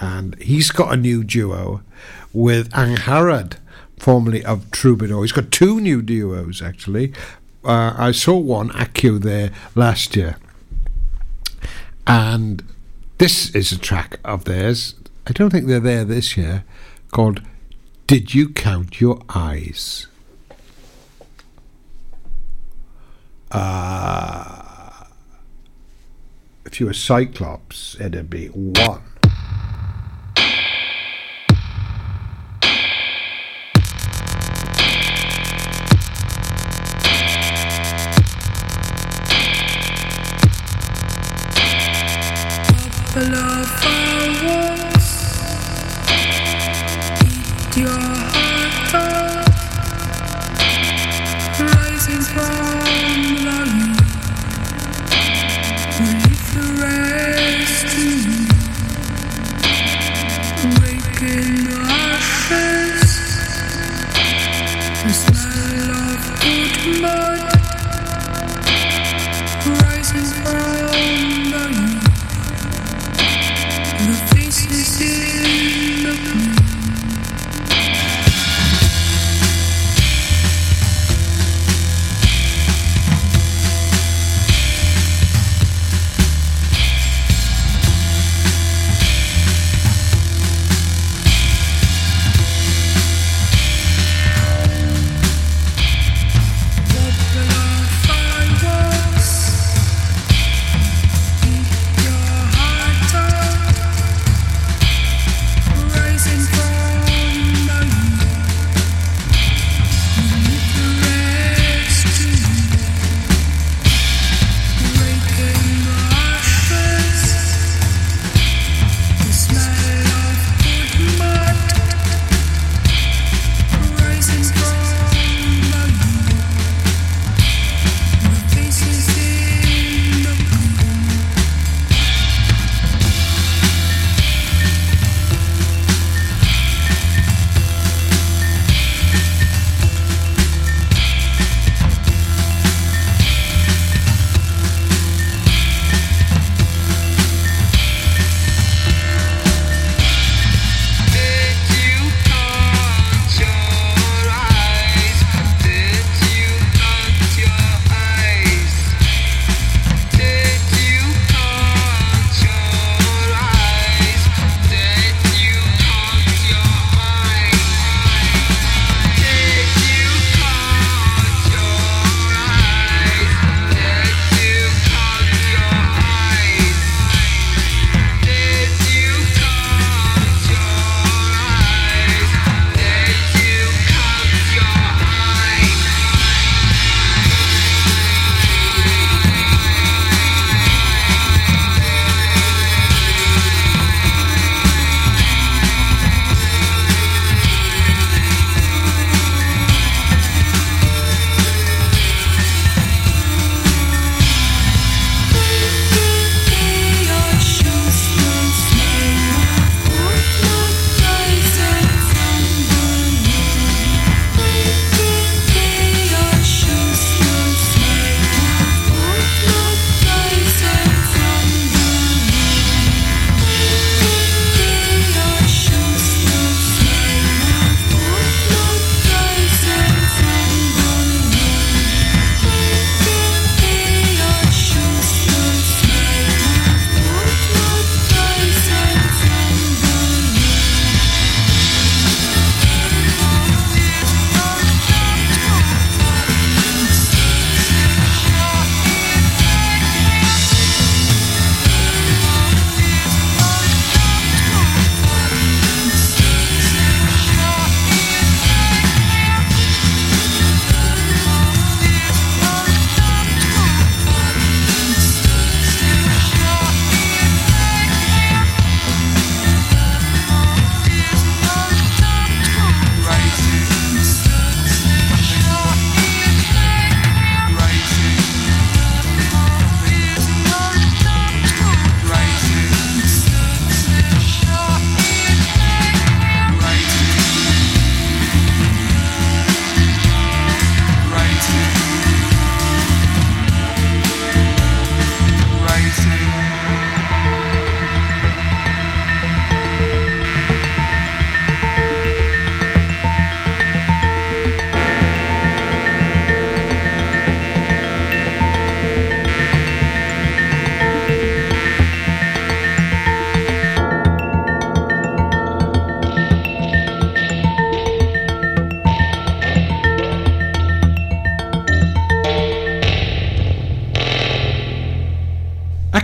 And 0.00 0.34
he's 0.42 0.72
got 0.72 0.92
a 0.92 0.96
new 0.96 1.22
duo 1.22 1.82
with 2.32 2.70
Angharad, 2.70 3.56
formerly 3.98 4.44
of 4.44 4.66
Trwbador. 4.70 5.22
He's 5.22 5.32
got 5.32 5.50
two 5.50 5.80
new 5.80 6.02
duos, 6.02 6.62
actually. 6.62 7.12
Uh, 7.64 7.94
I 7.96 8.12
saw 8.12 8.36
one, 8.38 8.70
Accü, 8.70 9.20
there 9.20 9.50
last 9.74 10.16
year. 10.16 10.36
And 12.06 12.64
this 13.18 13.54
is 13.54 13.70
a 13.70 13.78
track 13.78 14.18
of 14.24 14.44
theirs. 14.44 14.94
I 15.26 15.32
don't 15.32 15.50
think 15.50 15.66
they're 15.66 15.78
there 15.78 16.04
this 16.04 16.36
year, 16.36 16.64
called 17.12 17.42
Did 18.08 18.34
You 18.34 18.48
Count 18.48 19.00
Your 19.00 19.20
Eyes? 19.28 20.08
Uh, 23.52 25.04
if 26.64 26.80
you 26.80 26.86
were 26.86 26.94
Cyclops, 26.94 27.94
it'd 28.00 28.30
be 28.30 28.46
one. 28.48 29.02
hey. 44.42 44.71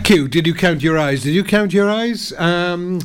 Accü, 0.09 0.31
did 0.31 0.47
you 0.47 0.55
count 0.55 0.83
your 0.83 0.99
eyes? 0.99 1.23
Did 1.23 1.35
you 1.35 1.44
count 1.44 1.75
your 1.75 1.90
eyes? 1.90 2.33
Um, 2.38 3.01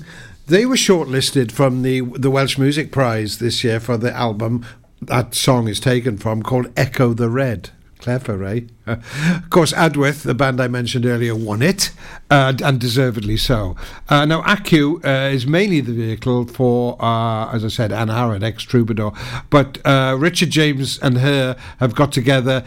they 0.48 0.66
were 0.66 0.76
shortlisted 0.76 1.52
from 1.52 1.82
the 1.82 2.00
the 2.00 2.32
Welsh 2.32 2.58
Music 2.58 2.94
Prize 2.94 3.40
this 3.40 3.62
year 3.62 3.82
for 3.82 3.98
the 3.98 4.14
album 4.14 4.66
that 5.02 5.36
song 5.36 5.68
is 5.68 5.82
taken 5.82 6.18
from 6.18 6.42
called 6.42 6.72
Echo 6.78 7.14
the 7.14 7.30
Red. 7.30 7.72
Clever, 8.00 8.42
eh? 8.46 8.62
Of 8.88 9.50
course, 9.50 9.74
Adwaith, 9.74 10.24
the 10.24 10.34
band 10.34 10.62
I 10.62 10.70
mentioned 10.70 11.06
earlier, 11.06 11.36
won 11.36 11.62
it, 11.62 11.92
uh, 12.30 12.54
and 12.64 12.80
deservedly 12.80 13.36
so. 13.36 13.76
Uh, 14.08 14.24
now, 14.26 14.42
Accü 14.42 15.04
uh, 15.06 15.30
is 15.30 15.46
mainly 15.46 15.82
the 15.82 15.94
vehicle 15.94 16.46
for, 16.48 17.02
uh, 17.02 17.54
as 17.54 17.66
I 17.66 17.70
said, 17.70 17.92
Angharad, 17.92 18.44
ex 18.44 18.66
Trwbador, 18.66 19.14
but 19.50 19.78
uh, 19.86 20.16
Richard 20.18 20.52
James 20.52 21.00
and 21.00 21.18
her 21.18 21.58
have 21.80 21.96
got 21.96 22.14
together 22.14 22.64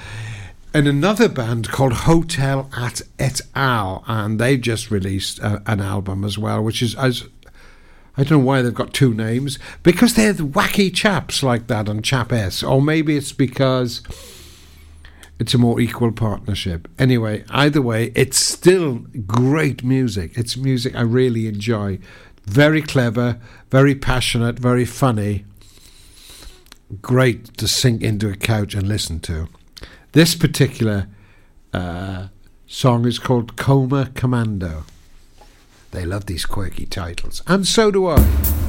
in 0.77 0.87
another 0.87 1.27
band 1.27 1.71
called 1.71 1.95
Hotel 1.95 2.69
at 2.77 3.01
et 3.19 3.41
al, 3.55 4.05
and 4.07 4.39
they've 4.39 4.61
just 4.61 4.91
released 4.91 5.43
uh, 5.43 5.61
an 5.65 5.81
album 5.81 6.23
as 6.23 6.37
well, 6.37 6.63
which 6.63 6.83
is 6.83 6.95
as 6.97 7.25
I 8.19 8.25
don't 8.25 8.41
know 8.41 8.45
why 8.45 8.61
they've 8.61 8.75
got 8.75 8.93
two 8.93 9.15
names 9.15 9.59
because 9.83 10.15
they're 10.15 10.35
the 10.35 10.43
wacky 10.43 10.95
chaps 10.95 11.43
like 11.43 11.69
that 11.69 11.89
on 11.89 12.03
Chap 12.03 12.31
S, 12.31 12.63
or 12.63 12.83
maybe 12.83 13.17
it's 13.17 13.33
because 13.33 14.03
it's 15.39 15.55
a 15.55 15.59
more 15.59 15.81
equal 15.81 16.13
partnership. 16.13 16.89
Anyway, 16.99 17.45
either 17.49 17.81
way, 17.81 18.13
it's 18.15 18.39
still 18.39 18.97
great 19.27 19.83
music. 19.83 20.37
It's 20.37 20.59
music 20.59 20.95
I 20.95 21.03
really 21.03 21.47
enjoy. 21.47 22.01
Very 22.45 22.83
clever, 22.83 23.39
very 23.71 23.95
passionate, 23.95 24.59
very 24.59 24.85
funny. 24.85 25.47
Great 27.01 27.57
to 27.57 27.67
sink 27.67 28.03
into 28.03 28.29
a 28.29 28.37
couch 28.37 28.75
and 28.75 28.87
listen 28.87 29.21
to. 29.21 29.49
This 30.17 30.35
particular 30.35 31.09
uh, 31.75 32.29
song 32.67 33.07
is 33.07 33.19
called 33.19 33.59
Coma 33.59 34.13
Commando. 34.15 34.85
They 35.91 36.07
love 36.07 36.25
these 36.25 36.47
quirky 36.47 36.87
titles, 36.87 37.43
and 37.47 37.67
so 37.67 37.91
do 37.91 38.07
I. 38.07 38.66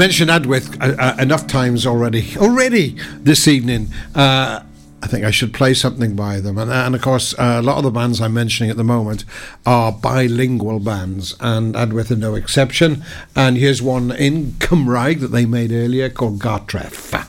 mentioned 0.00 0.30
Adwaith 0.30 0.80
uh, 0.80 0.96
uh, 0.98 1.16
enough 1.20 1.46
times 1.46 1.86
already. 1.86 2.34
Already 2.38 2.96
this 3.18 3.46
evening. 3.46 3.88
Uh, 4.14 4.62
I 5.02 5.06
think 5.06 5.26
I 5.26 5.30
should 5.30 5.52
play 5.52 5.74
something 5.74 6.16
by 6.16 6.40
them. 6.40 6.56
And, 6.56 6.72
and 6.72 6.94
of 6.94 7.02
course, 7.02 7.34
uh, 7.34 7.58
a 7.58 7.62
lot 7.62 7.76
of 7.76 7.84
the 7.84 7.90
bands 7.90 8.18
I'm 8.18 8.32
mentioning 8.32 8.70
at 8.70 8.78
the 8.78 8.84
moment 8.84 9.26
are 9.66 9.92
bilingual 9.92 10.80
bands, 10.80 11.36
and 11.38 11.74
Adwaith 11.74 12.10
are 12.10 12.16
no 12.16 12.34
exception. 12.34 13.04
And 13.36 13.58
here's 13.58 13.82
one 13.82 14.10
in 14.10 14.52
Cymraeg 14.52 15.20
that 15.20 15.32
they 15.32 15.44
made 15.44 15.70
earlier 15.70 16.08
called 16.08 16.38
Gartref. 16.38 17.26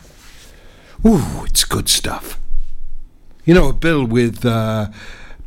Ooh, 1.05 1.43
it's 1.43 1.65
good 1.65 1.89
stuff. 1.89 2.39
You 3.43 3.53
know, 3.53 3.67
a 3.67 3.73
bill 3.73 4.05
with 4.05 4.45
uh, 4.45 4.91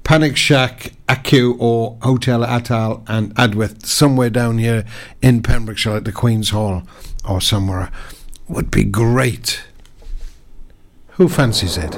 Panic 0.02 0.37
Shack, 0.37 0.92
Accü, 1.08 1.56
or 1.58 1.96
Hotel 2.02 2.40
Atal 2.40 3.02
and 3.06 3.34
Adwaith 3.37 3.87
somewhere 3.87 4.28
down 4.28 4.58
here 4.58 4.84
in 5.22 5.42
Pembrokeshire 5.42 5.96
at 5.96 6.04
the 6.04 6.12
Queen's 6.12 6.50
Hall 6.50 6.82
or 7.28 7.40
somewhere 7.40 7.90
would 8.48 8.70
be 8.70 8.84
great. 8.84 9.64
Who 11.12 11.28
fancies 11.28 11.76
it? 11.76 11.94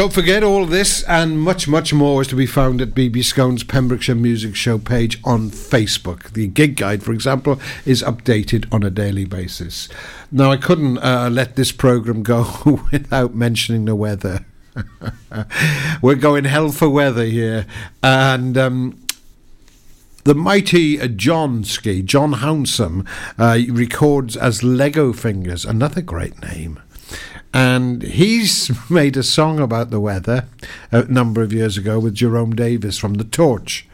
Don't 0.00 0.14
forget 0.14 0.42
all 0.42 0.64
this 0.64 1.02
and 1.02 1.38
much, 1.38 1.68
much 1.68 1.92
more 1.92 2.22
is 2.22 2.28
to 2.28 2.34
be 2.34 2.46
found 2.46 2.80
at 2.80 2.94
BB 2.94 3.16
Skone's 3.16 3.62
Pembrokeshire 3.62 4.14
Music 4.14 4.56
Show 4.56 4.78
page 4.78 5.20
on 5.24 5.50
Facebook. 5.50 6.32
The 6.32 6.46
gig 6.46 6.76
guide, 6.76 7.02
for 7.02 7.12
example, 7.12 7.60
is 7.84 8.02
updated 8.02 8.66
on 8.72 8.82
a 8.82 8.88
daily 8.88 9.26
basis. 9.26 9.90
Now, 10.32 10.50
I 10.50 10.56
couldn't 10.56 10.96
uh, 10.96 11.28
let 11.30 11.56
this 11.56 11.70
programme 11.70 12.22
go 12.22 12.80
without 12.90 13.34
mentioning 13.34 13.84
the 13.84 13.94
weather. 13.94 14.46
We're 16.00 16.14
going 16.14 16.44
hell 16.44 16.72
for 16.72 16.88
weather 16.88 17.24
here. 17.24 17.66
And 18.02 18.56
um, 18.56 19.06
the 20.24 20.34
mighty 20.34 20.98
uh, 20.98 21.08
John 21.08 21.62
Ski, 21.62 22.00
John 22.00 22.32
Hounsome, 22.32 23.04
uh, 23.38 23.58
records 23.68 24.34
as 24.34 24.62
Lego 24.62 25.12
Fingers, 25.12 25.66
another 25.66 26.00
great 26.00 26.40
name. 26.40 26.80
And 27.52 28.02
he's 28.02 28.70
made 28.90 29.16
a 29.16 29.22
song 29.22 29.58
about 29.58 29.90
the 29.90 30.00
weather 30.00 30.46
a 30.92 31.04
number 31.04 31.42
of 31.42 31.52
years 31.52 31.76
ago 31.76 31.98
with 31.98 32.14
Jerome 32.14 32.54
Davis 32.54 32.98
from 32.98 33.14
The 33.14 33.24
Torch. 33.24 33.86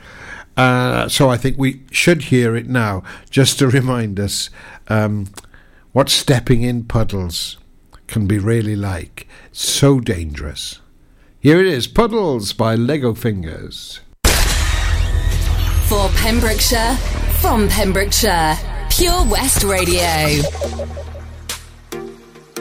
Uh, 0.57 1.09
so 1.09 1.29
I 1.29 1.37
think 1.37 1.59
we 1.59 1.83
should 1.91 2.23
hear 2.25 2.57
it 2.57 2.67
now, 2.67 3.03
just 3.29 3.59
to 3.59 3.69
remind 3.69 4.19
us 4.19 4.49
um, 4.89 5.27
what 5.93 6.09
stepping 6.09 6.63
in 6.63 6.85
puddles 6.85 7.59
can 8.07 8.27
be 8.27 8.39
really 8.39 8.77
like. 8.77 9.29
So 9.53 10.01
dangerous. 10.01 10.81
Here 11.41 11.61
it 11.61 11.67
is 11.67 11.87
Puddles 11.87 12.53
by 12.53 12.75
Lego 12.75 13.15
Fingers. 13.15 14.01
For 15.89 16.09
Pembrokeshire, 16.17 16.97
from 17.41 17.69
Pembrokeshire, 17.69 18.57
Pure 18.91 19.27
West 19.27 19.63
Radio. 19.63 21.06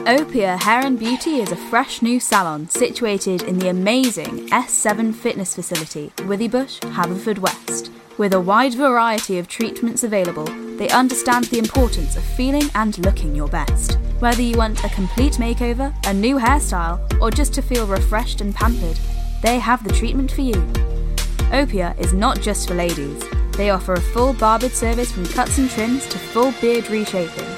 Opia 0.06 0.56
Hair 0.56 0.86
and 0.86 1.00
Beauty 1.00 1.40
is 1.40 1.50
a 1.50 1.56
fresh 1.56 2.00
new 2.00 2.20
salon 2.20 2.68
situated 2.68 3.42
in 3.42 3.58
the 3.58 3.70
amazing 3.70 4.48
S7 4.50 5.12
fitness 5.12 5.56
facility, 5.56 6.12
Withybush, 6.18 6.78
Haverfordwest. 6.94 7.90
With 8.16 8.32
a 8.32 8.40
wide 8.40 8.74
variety 8.74 9.36
of 9.40 9.48
treatments 9.48 10.04
available, 10.04 10.44
they 10.76 10.88
understand 10.90 11.46
the 11.46 11.58
importance 11.58 12.16
of 12.16 12.22
feeling 12.22 12.70
and 12.76 12.96
looking 13.04 13.34
your 13.34 13.48
best. 13.48 13.98
Whether 14.20 14.42
you 14.42 14.56
want 14.56 14.84
a 14.84 14.90
complete 14.90 15.38
makeover, 15.38 15.92
a 16.06 16.14
new 16.14 16.36
hairstyle, 16.36 17.00
or 17.20 17.32
just 17.32 17.52
to 17.54 17.62
feel 17.62 17.88
refreshed 17.88 18.40
and 18.40 18.54
pampered, 18.54 19.00
they 19.42 19.58
have 19.58 19.82
the 19.82 19.92
treatment 19.92 20.30
for 20.30 20.42
you. 20.42 20.62
Opia 21.50 21.98
is 21.98 22.12
not 22.12 22.40
just 22.40 22.68
for 22.68 22.74
ladies. 22.74 23.24
They 23.56 23.70
offer 23.70 23.94
a 23.94 24.00
full 24.00 24.34
barbered 24.34 24.70
service 24.70 25.10
from 25.10 25.26
cuts 25.26 25.58
and 25.58 25.68
trims 25.68 26.06
to 26.06 26.18
full 26.18 26.52
beard 26.60 26.88
reshaping. 26.90 27.48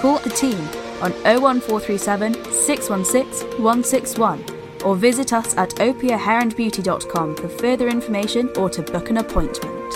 Call 0.00 0.18
the 0.18 0.30
team 0.30 0.68
on 1.02 1.12
01437 1.24 2.34
616 2.52 3.62
161 3.62 4.44
or 4.84 4.96
visit 4.96 5.32
us 5.32 5.56
at 5.56 5.70
opiahairandbeauty.com 5.76 7.36
for 7.36 7.48
further 7.48 7.88
information 7.88 8.50
or 8.56 8.68
to 8.70 8.82
book 8.82 9.10
an 9.10 9.18
appointment. 9.18 9.92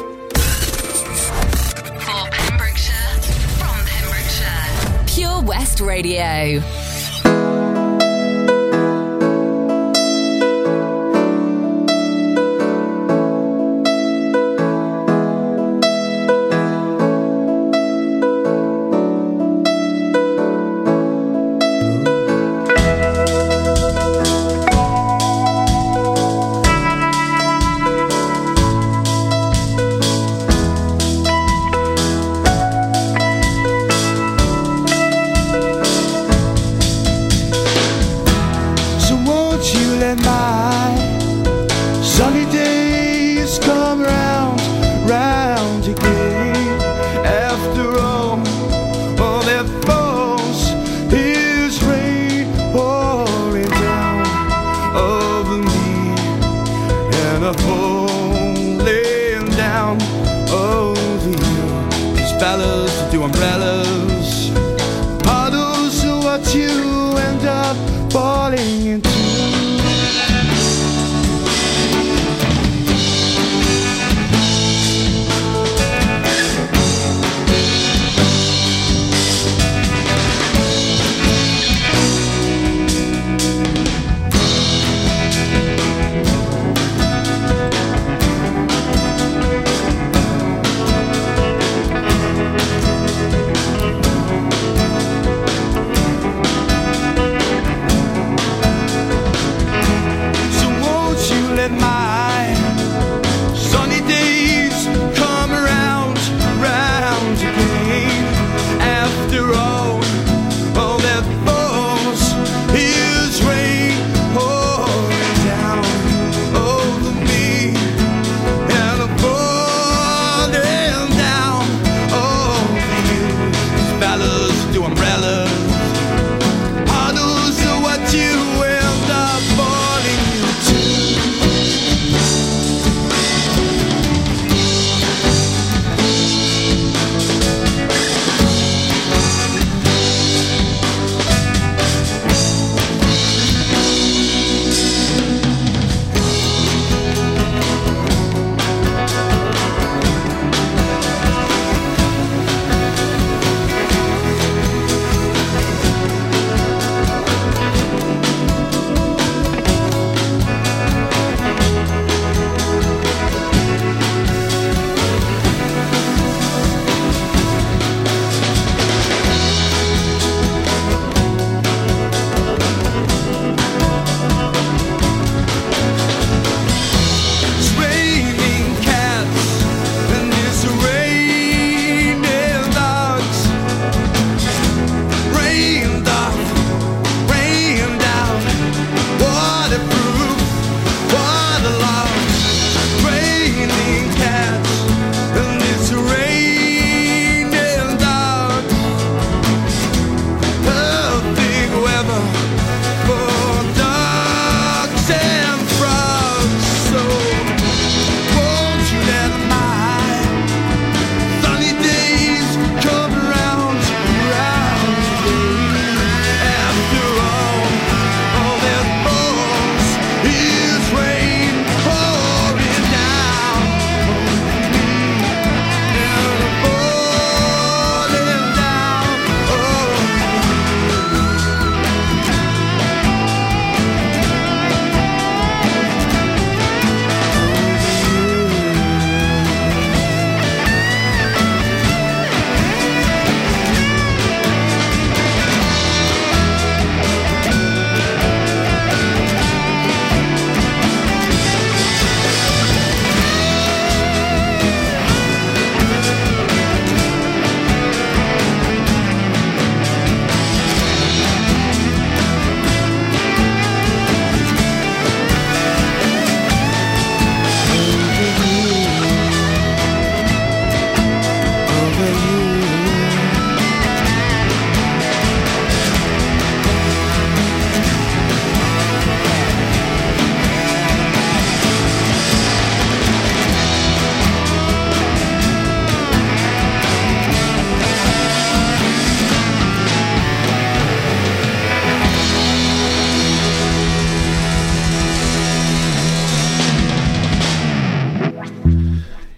For 2.02 2.30
Pembrokeshire, 2.30 3.20
from 3.58 3.84
Pembrokeshire, 3.86 5.04
Pure 5.06 5.42
West 5.42 5.80
Radio. 5.80 6.60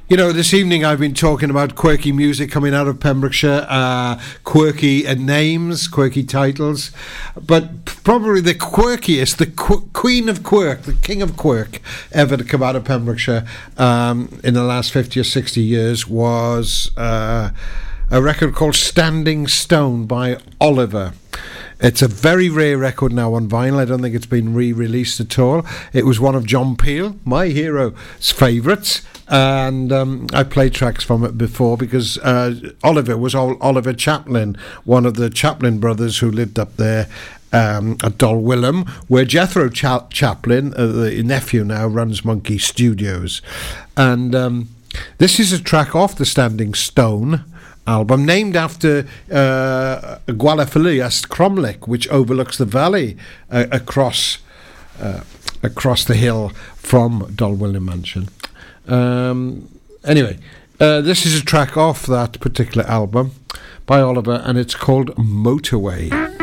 You 0.09 0.17
know, 0.17 0.31
this 0.31 0.55
evening 0.55 0.85
I've 0.85 1.01
been 1.01 1.15
talking 1.15 1.51
about 1.51 1.75
quirky 1.75 2.13
music 2.13 2.49
coming 2.49 2.73
out 2.73 2.87
of 2.87 3.01
Pembrokeshire, 3.01 3.67
uh, 3.69 4.21
quirky 4.45 5.05
uh, 5.05 5.15
names, 5.15 5.89
quirky 5.89 6.23
titles, 6.23 6.93
but 7.35 7.85
probably 7.85 8.41
the 8.41 8.55
quirkiest, 8.55 9.39
the 9.39 9.47
qu- 9.47 9.91
queen 9.93 10.29
of 10.29 10.45
quirk, 10.45 10.83
the 10.83 10.93
king 10.93 11.23
of 11.23 11.37
quirk 11.37 11.81
ever 12.13 12.37
to 12.37 12.45
come 12.45 12.63
out 12.63 12.77
of 12.77 12.85
Pembrokeshire 12.85 13.45
um, 13.79 14.39
in 14.45 14.55
the 14.55 14.63
last 14.63 14.93
50 14.93 15.19
or 15.19 15.25
60 15.25 15.61
years 15.61 16.07
was 16.07 16.93
uh, 16.97 17.51
a 18.09 18.23
record 18.23 18.55
called 18.55 18.77
Standing 18.77 19.49
Stone 19.49 20.07
by 20.07 20.39
Oliver. 20.61 21.15
It's 21.79 22.01
a 22.01 22.09
very 22.09 22.49
rare 22.49 22.79
record 22.79 23.13
now 23.13 23.35
on 23.35 23.49
vinyl. 23.49 23.79
I 23.79 23.85
don't 23.85 24.01
think 24.01 24.15
it's 24.15 24.25
been 24.27 24.55
re 24.55 24.73
released 24.73 25.21
at 25.21 25.39
all. 25.39 25.67
It 25.93 26.07
was 26.07 26.19
one 26.19 26.35
of 26.35 26.47
John 26.47 26.77
Peel, 26.77 27.17
my 27.25 27.49
hero's 27.49 28.33
favourites. 28.33 29.03
And 29.29 29.93
um, 29.93 30.29
I 30.33 30.45
played 30.45 30.73
tracks 30.73 31.05
from 31.05 31.25
it 31.25 31.37
before 31.37 31.77
because 31.77 32.17
uh, 32.19 32.73
Oliver 32.83 33.17
was 33.17 33.35
Ol- 33.35 33.59
Oliver 33.61 33.93
Chaplin, 33.93 34.57
one 34.85 35.05
of 35.05 35.17
the 35.17 35.29
Chaplin 35.29 35.79
brothers 35.79 36.19
who 36.19 36.31
lived 36.31 36.59
up 36.59 36.77
there 36.77 37.09
um, 37.53 37.97
at 38.05 38.19
Dolwilliam, 38.19 38.85
where 39.09 39.25
Jethro 39.25 39.69
Cha- 39.69 40.07
Chaplin, 40.09 40.73
uh, 40.75 40.87
the 40.87 41.23
nephew 41.23 41.65
now, 41.65 41.89
runs 41.89 42.23
Mwnci 42.23 42.61
Studios. 42.61 43.43
And 43.97 44.35
um, 44.35 44.69
this 45.19 45.41
is 45.41 45.53
a 45.53 45.63
track 45.63 45.95
off 45.95 46.17
the 46.17 46.27
Standing 46.27 46.75
Stone 46.75 47.45
album 47.87 48.25
named 48.25 48.57
after 48.57 49.07
uh, 49.31 50.19
Gwal-y-Filiast 50.27 51.29
Cromlech, 51.29 51.87
which 51.87 52.09
overlooks 52.09 52.59
the 52.59 52.65
valley 52.65 53.17
uh, 53.51 53.67
across 53.71 54.39
uh, 55.01 55.21
across 55.63 56.05
the 56.05 56.15
hill 56.15 56.51
from 56.77 57.33
Dolwilliam 57.35 57.85
Mansion. 57.85 58.29
Um, 58.87 59.69
anyway, 60.05 60.39
uh, 60.81 61.01
this 61.01 61.27
is 61.27 61.41
a 61.41 61.45
track 61.45 61.77
off 61.77 62.07
that 62.07 62.41
particular 62.41 62.87
album 62.87 63.33
by 63.85 64.01
Oliver, 64.01 64.43
and 64.45 64.59
it's 64.59 64.75
called 64.75 65.15
Motorway. 65.17 66.36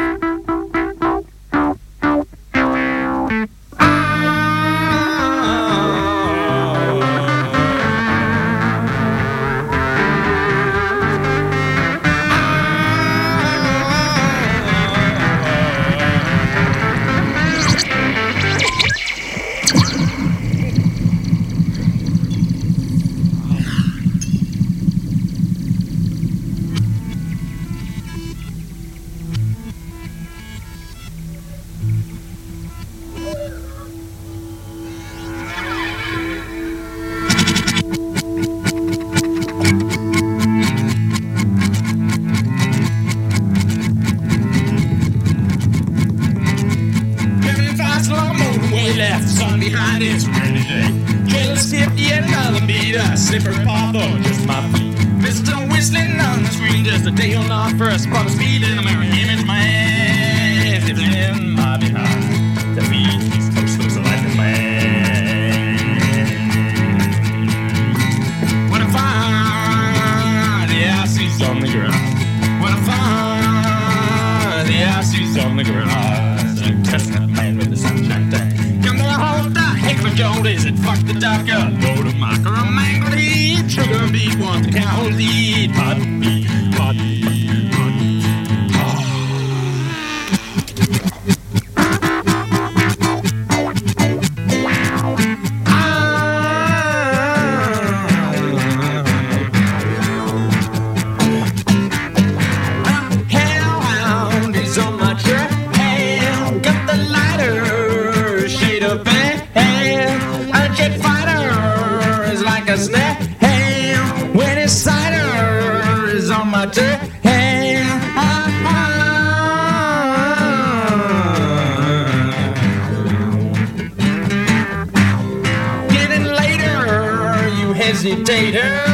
Hesitator. 128.34 128.93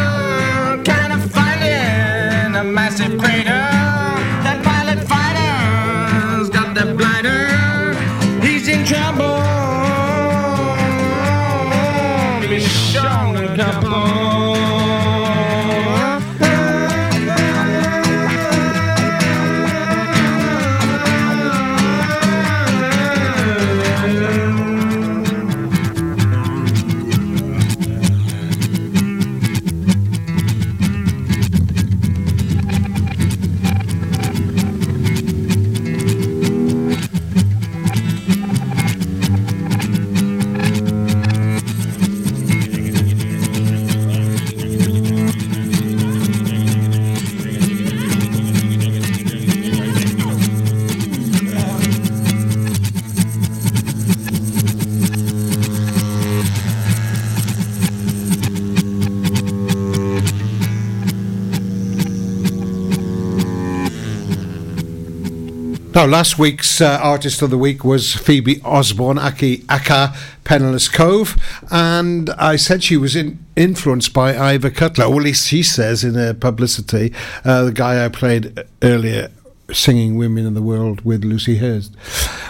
Now, 66.00 66.06
last 66.06 66.39
week's 66.39 66.80
uh, 66.80 66.97
artist 67.02 67.41
of 67.41 67.50
the 67.50 67.58
week 67.58 67.84
was 67.84 68.16
Phoebe 68.16 68.62
Osborne, 68.64 69.18
Aki 69.18 69.66
Aka 69.70 70.16
Penniless 70.45 70.88
Cove, 70.88 71.36
and 71.70 72.30
I 72.30 72.56
said 72.56 72.86
she 72.86 72.95
was 72.95 73.18
in, 73.18 73.45
influenced 73.58 74.14
by 74.14 74.38
Ivor 74.38 74.70
Cutler, 74.70 75.04
at 75.04 75.12
least 75.12 75.50
she 75.50 75.62
says 75.62 76.06
in 76.06 76.14
her 76.14 76.34
publicity, 76.34 77.14
uh, 77.43 77.66
the 77.66 77.74
guy 77.74 78.06
I 78.06 78.08
played 78.08 78.64
earlier 78.82 79.30
singing 79.74 80.16
Women 80.16 80.45
in 80.45 80.54
the 80.54 80.62
World 80.62 81.02
with 81.02 81.26
Lucy 81.26 81.58
Hurst. 81.58 81.97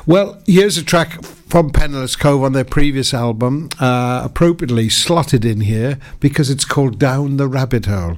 Well, 0.05 0.39
here's 0.45 0.77
a 0.77 0.83
track 0.83 1.23
from 1.23 1.71
Penniless 1.71 2.15
Cove 2.15 2.43
on 2.43 2.53
their 2.53 2.63
previous 2.63 3.15
album, 3.15 3.69
uh, 3.79 4.21
appropriately 4.23 4.89
slotted 4.89 5.43
in 5.43 5.61
here 5.61 5.97
because 6.19 6.51
it's 6.51 6.65
called 6.65 6.99
Down 6.99 7.37
the 7.37 7.47
Rabbit 7.47 7.87
Hole. 7.87 8.17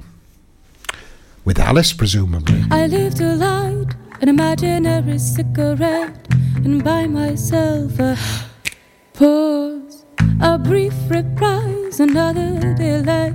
With 1.42 1.58
Alice, 1.58 1.94
presumably. 1.94 2.64
I 2.70 2.86
live 2.86 3.14
to 3.14 3.34
light 3.34 3.94
an 4.22 4.28
imaginary 4.28 5.18
cigarette 5.18 6.28
and 6.64 6.84
buy 6.84 7.08
myself 7.08 7.98
a 7.98 8.16
pause, 9.14 10.04
a 10.40 10.56
brief 10.56 10.94
reprise, 11.08 11.98
another 11.98 12.72
delay. 12.74 13.34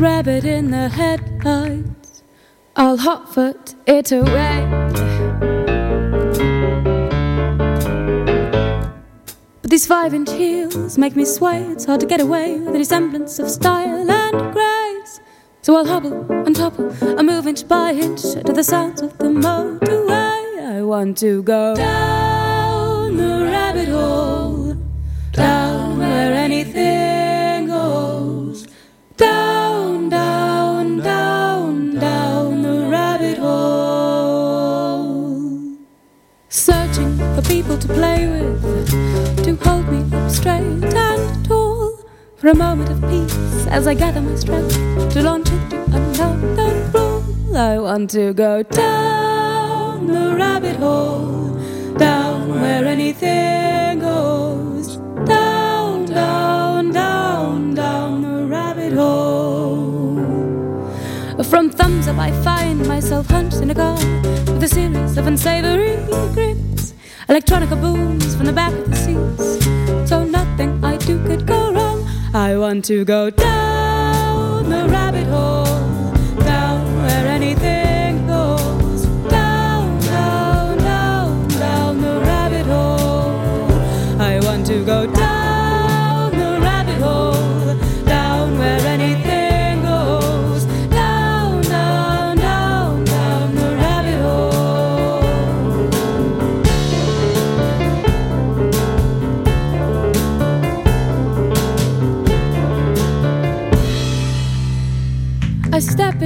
rabbit 0.00 0.46
in 0.46 0.70
the 0.70 0.88
headlights. 0.88 2.22
I'll 2.76 2.96
hot 2.96 3.34
foot 3.34 3.74
it 3.86 4.10
away. 4.10 4.66
But 9.60 9.70
these 9.70 9.86
five 9.86 10.14
inch 10.14 10.30
heels 10.30 10.96
make 10.96 11.14
me 11.14 11.26
sway. 11.26 11.62
It's 11.64 11.84
hard 11.84 12.00
to 12.00 12.06
get 12.06 12.22
away 12.22 12.58
with 12.58 12.74
any 12.74 12.84
semblance 12.84 13.38
of 13.38 13.50
style 13.50 14.10
and 14.10 14.52
grace. 14.54 14.75
So 15.66 15.74
I'll 15.74 15.84
hobble 15.84 16.14
and 16.46 16.54
topple, 16.54 16.94
I 17.18 17.22
move 17.22 17.48
inch 17.48 17.66
by 17.66 17.90
inch 17.90 18.22
to 18.22 18.52
the 18.52 18.62
sounds 18.62 19.02
of 19.02 19.18
the 19.18 19.24
motorway. 19.24 20.60
I 20.64 20.80
want 20.82 21.18
to 21.18 21.42
go 21.42 21.74
down 21.74 23.16
the 23.16 23.48
rabbit 23.50 23.88
hole, 23.88 24.76
down 25.32 25.98
where 25.98 26.34
anything 26.34 27.66
goes. 27.66 28.68
Down, 29.16 30.08
down, 30.08 30.98
down, 30.98 31.96
down 31.96 32.62
the 32.62 32.86
rabbit 32.88 33.38
hole. 33.38 33.88
Searching 36.48 37.18
for 37.34 37.42
people 37.42 37.76
to 37.76 37.88
play 37.88 38.28
with, 38.28 39.42
to 39.42 39.56
hold 39.68 39.88
me 39.88 40.04
up 40.16 40.30
straight 40.30 40.62
and 40.62 41.44
tall. 41.44 41.98
For 42.36 42.50
a 42.50 42.54
moment 42.54 42.88
of 42.90 43.00
peace 43.10 43.66
as 43.66 43.88
I 43.88 43.94
gather 43.94 44.20
my 44.20 44.36
strength 44.36 44.74
to 45.14 45.22
launch 45.22 45.45
rule. 46.92 47.56
I 47.56 47.78
want 47.78 48.10
to 48.10 48.32
go 48.34 48.62
down 48.62 50.06
the 50.06 50.34
rabbit 50.36 50.76
hole, 50.76 51.54
down 51.96 52.60
where 52.60 52.84
anything 52.84 54.00
goes. 54.00 54.96
Down, 55.26 56.04
down, 56.06 56.90
down, 56.92 57.74
down 57.74 58.22
the 58.22 58.46
rabbit 58.46 58.92
hole. 58.92 60.16
From 61.42 61.70
thumbs 61.70 62.08
up, 62.08 62.18
I 62.18 62.30
find 62.42 62.86
myself 62.86 63.26
hunched 63.28 63.58
in 63.58 63.70
a 63.70 63.74
car 63.74 63.94
with 63.94 64.62
a 64.62 64.68
series 64.68 65.16
of 65.16 65.26
unsavory 65.26 65.96
grips. 66.34 66.94
Electronica 67.28 67.76
booms 67.80 68.34
from 68.36 68.46
the 68.46 68.52
back 68.52 68.72
of 68.72 68.90
the 68.90 68.96
seats, 68.96 69.64
so 70.08 70.24
nothing 70.24 70.82
I 70.84 70.96
do 70.96 71.18
could 71.26 71.46
go 71.46 71.72
wrong. 71.72 72.06
I 72.32 72.56
want 72.56 72.84
to 72.86 73.04
go 73.04 73.30
down 73.30 74.70
the 74.70 74.86
rabbit 74.88 75.26
hole, 75.26 75.65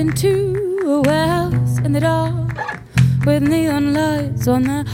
into 0.00 0.82
a 0.86 1.00
warehouse 1.02 1.76
in 1.84 1.92
the 1.92 2.00
dark 2.00 2.56
with 3.26 3.42
neon 3.42 3.92
lights 3.92 4.48
on 4.48 4.62
the 4.62 4.90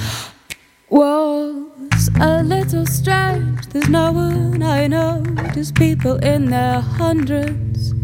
walls. 0.91 2.11
A 2.21 2.43
little 2.43 2.85
strange, 2.85 3.67
there's 3.69 3.89
no 3.89 4.11
one 4.11 4.65
I 4.65 4.89
know, 4.89 5.23
just 5.55 5.77
people 5.77 6.17
in 6.17 6.47
their 6.47 6.81
hundreds. 6.81 7.95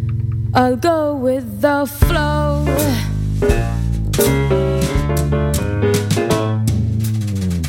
I'll 0.55 0.76
go 0.76 1.16
with 1.16 1.61
the 1.61 1.86
flow. 1.86 2.64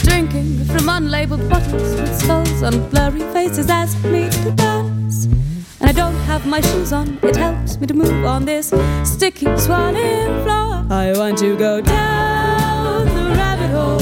Drinking 0.05 0.63
from 0.65 0.85
unlabeled 0.95 1.49
bottles 1.49 1.99
with 1.99 2.15
skulls 2.21 2.61
on 2.61 2.87
blurry 2.91 3.25
faces 3.33 3.67
ask 3.67 3.97
me 4.03 4.29
to 4.29 4.51
dance. 4.51 5.02
And 5.83 5.89
I 5.89 6.01
don't 6.01 6.15
have 6.27 6.45
my 6.47 6.61
shoes 6.61 6.93
on, 6.93 7.19
it 7.21 7.35
helps 7.35 7.77
me 7.77 7.87
to 7.87 7.93
move 7.93 8.25
on 8.25 8.45
this 8.45 8.71
sticky, 9.03 9.47
swirling 9.57 10.31
floor. 10.43 10.85
I 10.89 11.13
want 11.17 11.37
to 11.39 11.57
go 11.57 11.81
down 11.81 13.05
the 13.05 13.35
rabbit 13.35 13.69
hole, 13.69 13.99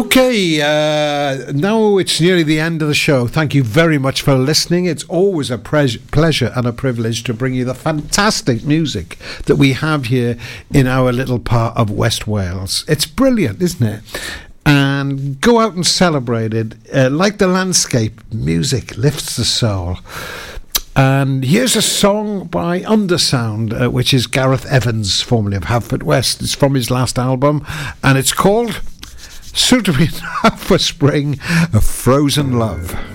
Okay, 0.00 0.62
uh, 0.62 1.52
now 1.52 1.98
it's 1.98 2.22
nearly 2.22 2.42
the 2.42 2.58
end 2.58 2.80
of 2.80 2.88
the 2.88 2.94
show. 2.94 3.26
Thank 3.26 3.54
you 3.54 3.62
very 3.62 3.98
much 3.98 4.22
for 4.22 4.34
listening. 4.34 4.86
It's 4.86 5.04
always 5.04 5.50
a 5.50 5.58
pres- 5.58 5.98
pleasure 5.98 6.50
and 6.56 6.66
a 6.66 6.72
privilege 6.72 7.22
to 7.24 7.34
bring 7.34 7.52
you 7.52 7.66
the 7.66 7.74
fantastic 7.74 8.64
music 8.64 9.18
that 9.44 9.56
we 9.56 9.74
have 9.74 10.06
here 10.06 10.38
in 10.72 10.86
our 10.86 11.12
little 11.12 11.38
part 11.38 11.76
of 11.76 11.90
West 11.90 12.26
Wales. 12.26 12.82
It's 12.88 13.04
brilliant, 13.04 13.60
isn't 13.60 13.86
it? 13.86 14.00
And 14.64 15.38
go 15.38 15.60
out 15.60 15.74
and 15.74 15.86
celebrate 15.86 16.54
it. 16.54 16.76
Uh, 16.94 17.10
like 17.10 17.36
the 17.36 17.46
landscape, 17.46 18.22
music 18.32 18.96
lifts 18.96 19.36
the 19.36 19.44
soul. 19.44 19.98
And 20.96 21.44
here's 21.44 21.76
a 21.76 21.82
song 21.82 22.46
by 22.46 22.80
Undersound, 22.80 23.78
uh, 23.78 23.90
which 23.90 24.14
is 24.14 24.26
Gareth 24.26 24.64
Evans, 24.64 25.20
formerly 25.20 25.58
of 25.58 25.64
Haverfordwest. 25.64 26.40
It's 26.40 26.54
from 26.54 26.74
his 26.74 26.90
last 26.90 27.18
album, 27.18 27.66
and 28.02 28.16
it's 28.16 28.32
called 28.32 28.80
Suitably 29.54 30.08
Enough 30.44 30.62
for 30.62 30.78
Spring, 30.78 31.38
A 31.72 31.80
Frozen 31.80 32.58
Love. 32.58 33.09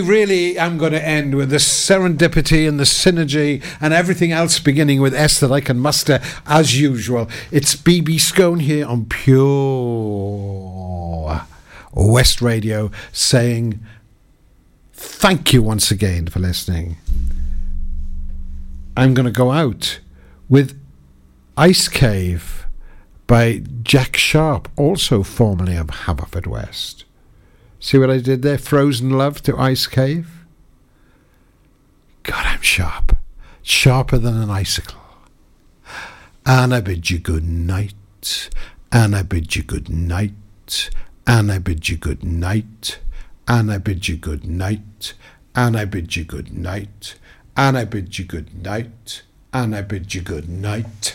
Really 0.00 0.58
am 0.58 0.78
going 0.78 0.92
to 0.92 1.04
end 1.04 1.34
with 1.34 1.50
the 1.50 1.56
serendipity 1.56 2.68
and 2.68 2.78
the 2.78 2.84
synergy 2.84 3.62
and 3.80 3.92
everything 3.92 4.32
else 4.32 4.58
beginning 4.58 5.00
with 5.00 5.14
S 5.14 5.40
that 5.40 5.52
I 5.52 5.60
can 5.60 5.78
muster 5.78 6.20
as 6.46 6.80
usual. 6.80 7.28
It's 7.50 7.74
BB 7.74 8.16
Skone 8.16 8.60
here 8.62 8.86
on 8.86 9.06
Pure 9.06 9.48
West 11.92 12.40
Radio 12.40 12.90
saying 13.12 13.80
thank 14.92 15.52
you 15.52 15.62
once 15.62 15.90
again 15.90 16.26
for 16.28 16.38
listening. 16.38 16.96
I'm 18.96 19.14
going 19.14 19.26
to 19.26 19.32
go 19.32 19.50
out 19.52 20.00
with 20.48 20.80
Ice 21.56 21.88
Cave 21.88 22.66
by 23.26 23.62
Jack 23.82 24.16
Sharp, 24.16 24.68
also 24.76 25.22
formerly 25.22 25.76
of 25.76 25.88
Haverfordwest. 25.88 27.04
See 27.80 27.98
what 27.98 28.10
I 28.10 28.18
did 28.18 28.42
there? 28.42 28.58
Frozen 28.58 29.10
Love 29.10 29.40
to 29.42 29.56
Ice 29.56 29.86
Cave. 29.86 30.44
God, 32.24 32.44
I'm 32.44 32.60
sharp. 32.60 33.16
Sharper 33.62 34.18
than 34.18 34.36
an 34.36 34.50
icicle. 34.50 35.00
And 36.44 36.74
I 36.74 36.80
bid 36.80 37.10
you 37.10 37.18
good 37.18 37.44
night. 37.44 38.50
And 38.90 39.14
I 39.14 39.22
bid 39.22 39.54
you 39.54 39.62
good 39.62 39.88
night. 39.88 40.90
And 41.26 41.52
I 41.52 41.58
bid 41.58 41.88
you 41.88 41.96
good 41.96 42.24
night. 42.24 42.98
And 43.46 43.70
I 43.70 43.78
bid 43.78 44.08
you 44.08 44.16
good 44.16 44.44
night. 44.44 45.14
And 45.54 45.76
I 45.76 45.84
bid 45.84 46.16
you 46.16 46.24
good 46.24 46.52
night. 46.52 47.14
And 47.56 47.78
I 47.78 47.84
bid 47.84 48.18
you 48.18 48.24
good 48.24 48.64
night. 48.64 49.22
And 49.52 49.74
I 49.74 49.82
bid 49.82 50.14
you 50.14 50.20
good 50.20 50.48
night. 50.48 51.14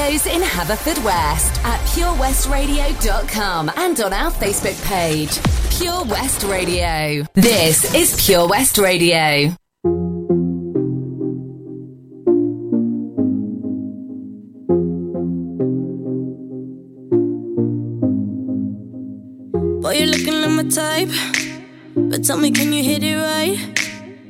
Studios 0.00 0.26
in 0.26 0.40
Haverfordwest 0.40 1.62
at 1.64 1.80
purewestradio.com 1.92 3.70
and 3.76 4.00
on 4.00 4.12
our 4.12 4.30
Facebook 4.30 4.82
page. 4.86 5.38
Pure 5.78 6.04
West 6.04 6.42
Radio. 6.44 7.26
This 7.34 7.94
is 7.94 8.24
Pure 8.24 8.48
West 8.48 8.78
Radio. 8.78 9.54
Boy, 19.80 19.92
you're 19.92 20.06
looking 20.06 20.40
like 20.40 20.50
my 20.50 20.64
type. 20.70 21.08
But 21.94 22.24
tell 22.24 22.38
me, 22.38 22.50
can 22.50 22.72
you 22.72 22.82
hit 22.82 23.02
it 23.02 23.16
right? 23.16 23.58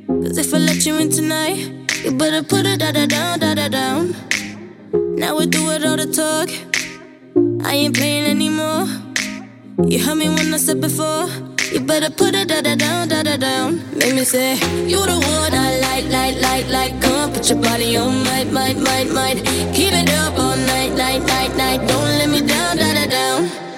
Cause 0.06 0.36
if 0.38 0.52
I 0.52 0.58
let 0.58 0.84
you 0.84 0.98
in 0.98 1.10
tonight, 1.10 1.58
you 2.02 2.12
better 2.12 2.42
put 2.42 2.66
it 2.66 2.80
da 2.80 2.92
da 2.92 3.06
down, 3.06 3.38
da 3.38 3.54
da 3.54 3.68
down. 3.68 4.29
Now 5.30 5.38
we 5.38 5.46
do 5.46 5.70
it 5.70 5.84
all 5.84 5.96
the 5.96 6.10
talk. 6.10 6.48
I 7.64 7.72
ain't 7.72 7.94
playing 7.94 8.26
anymore. 8.26 8.88
You 9.86 10.02
heard 10.04 10.16
me 10.16 10.28
when 10.28 10.52
I 10.52 10.56
said 10.56 10.80
before. 10.80 11.28
You 11.70 11.78
better 11.78 12.10
put 12.10 12.34
it 12.34 12.48
da 12.48 12.60
da 12.62 12.74
down, 12.74 13.06
da 13.06 13.22
da 13.22 13.36
down. 13.36 13.78
Make 13.96 14.16
me 14.16 14.24
say, 14.24 14.54
You 14.90 14.98
the 15.06 15.18
one 15.38 15.54
I 15.54 15.78
like, 15.86 16.06
like, 16.10 16.36
like, 16.42 16.66
like. 16.68 17.00
Come 17.00 17.14
on, 17.14 17.32
put 17.32 17.48
your 17.48 17.62
body 17.62 17.96
on, 17.96 18.24
might, 18.24 18.50
might, 18.50 18.76
might, 18.76 19.08
might. 19.12 19.36
Keep 19.72 19.92
it 20.02 20.10
up 20.14 20.36
all 20.36 20.56
night, 20.56 20.94
night, 20.96 21.22
night, 21.22 21.54
night. 21.54 21.78
Don't 21.86 22.12
let 22.18 22.28
me 22.28 22.40
down, 22.40 22.76
da 22.78 22.92
da 22.92 23.06
down. 23.06 23.69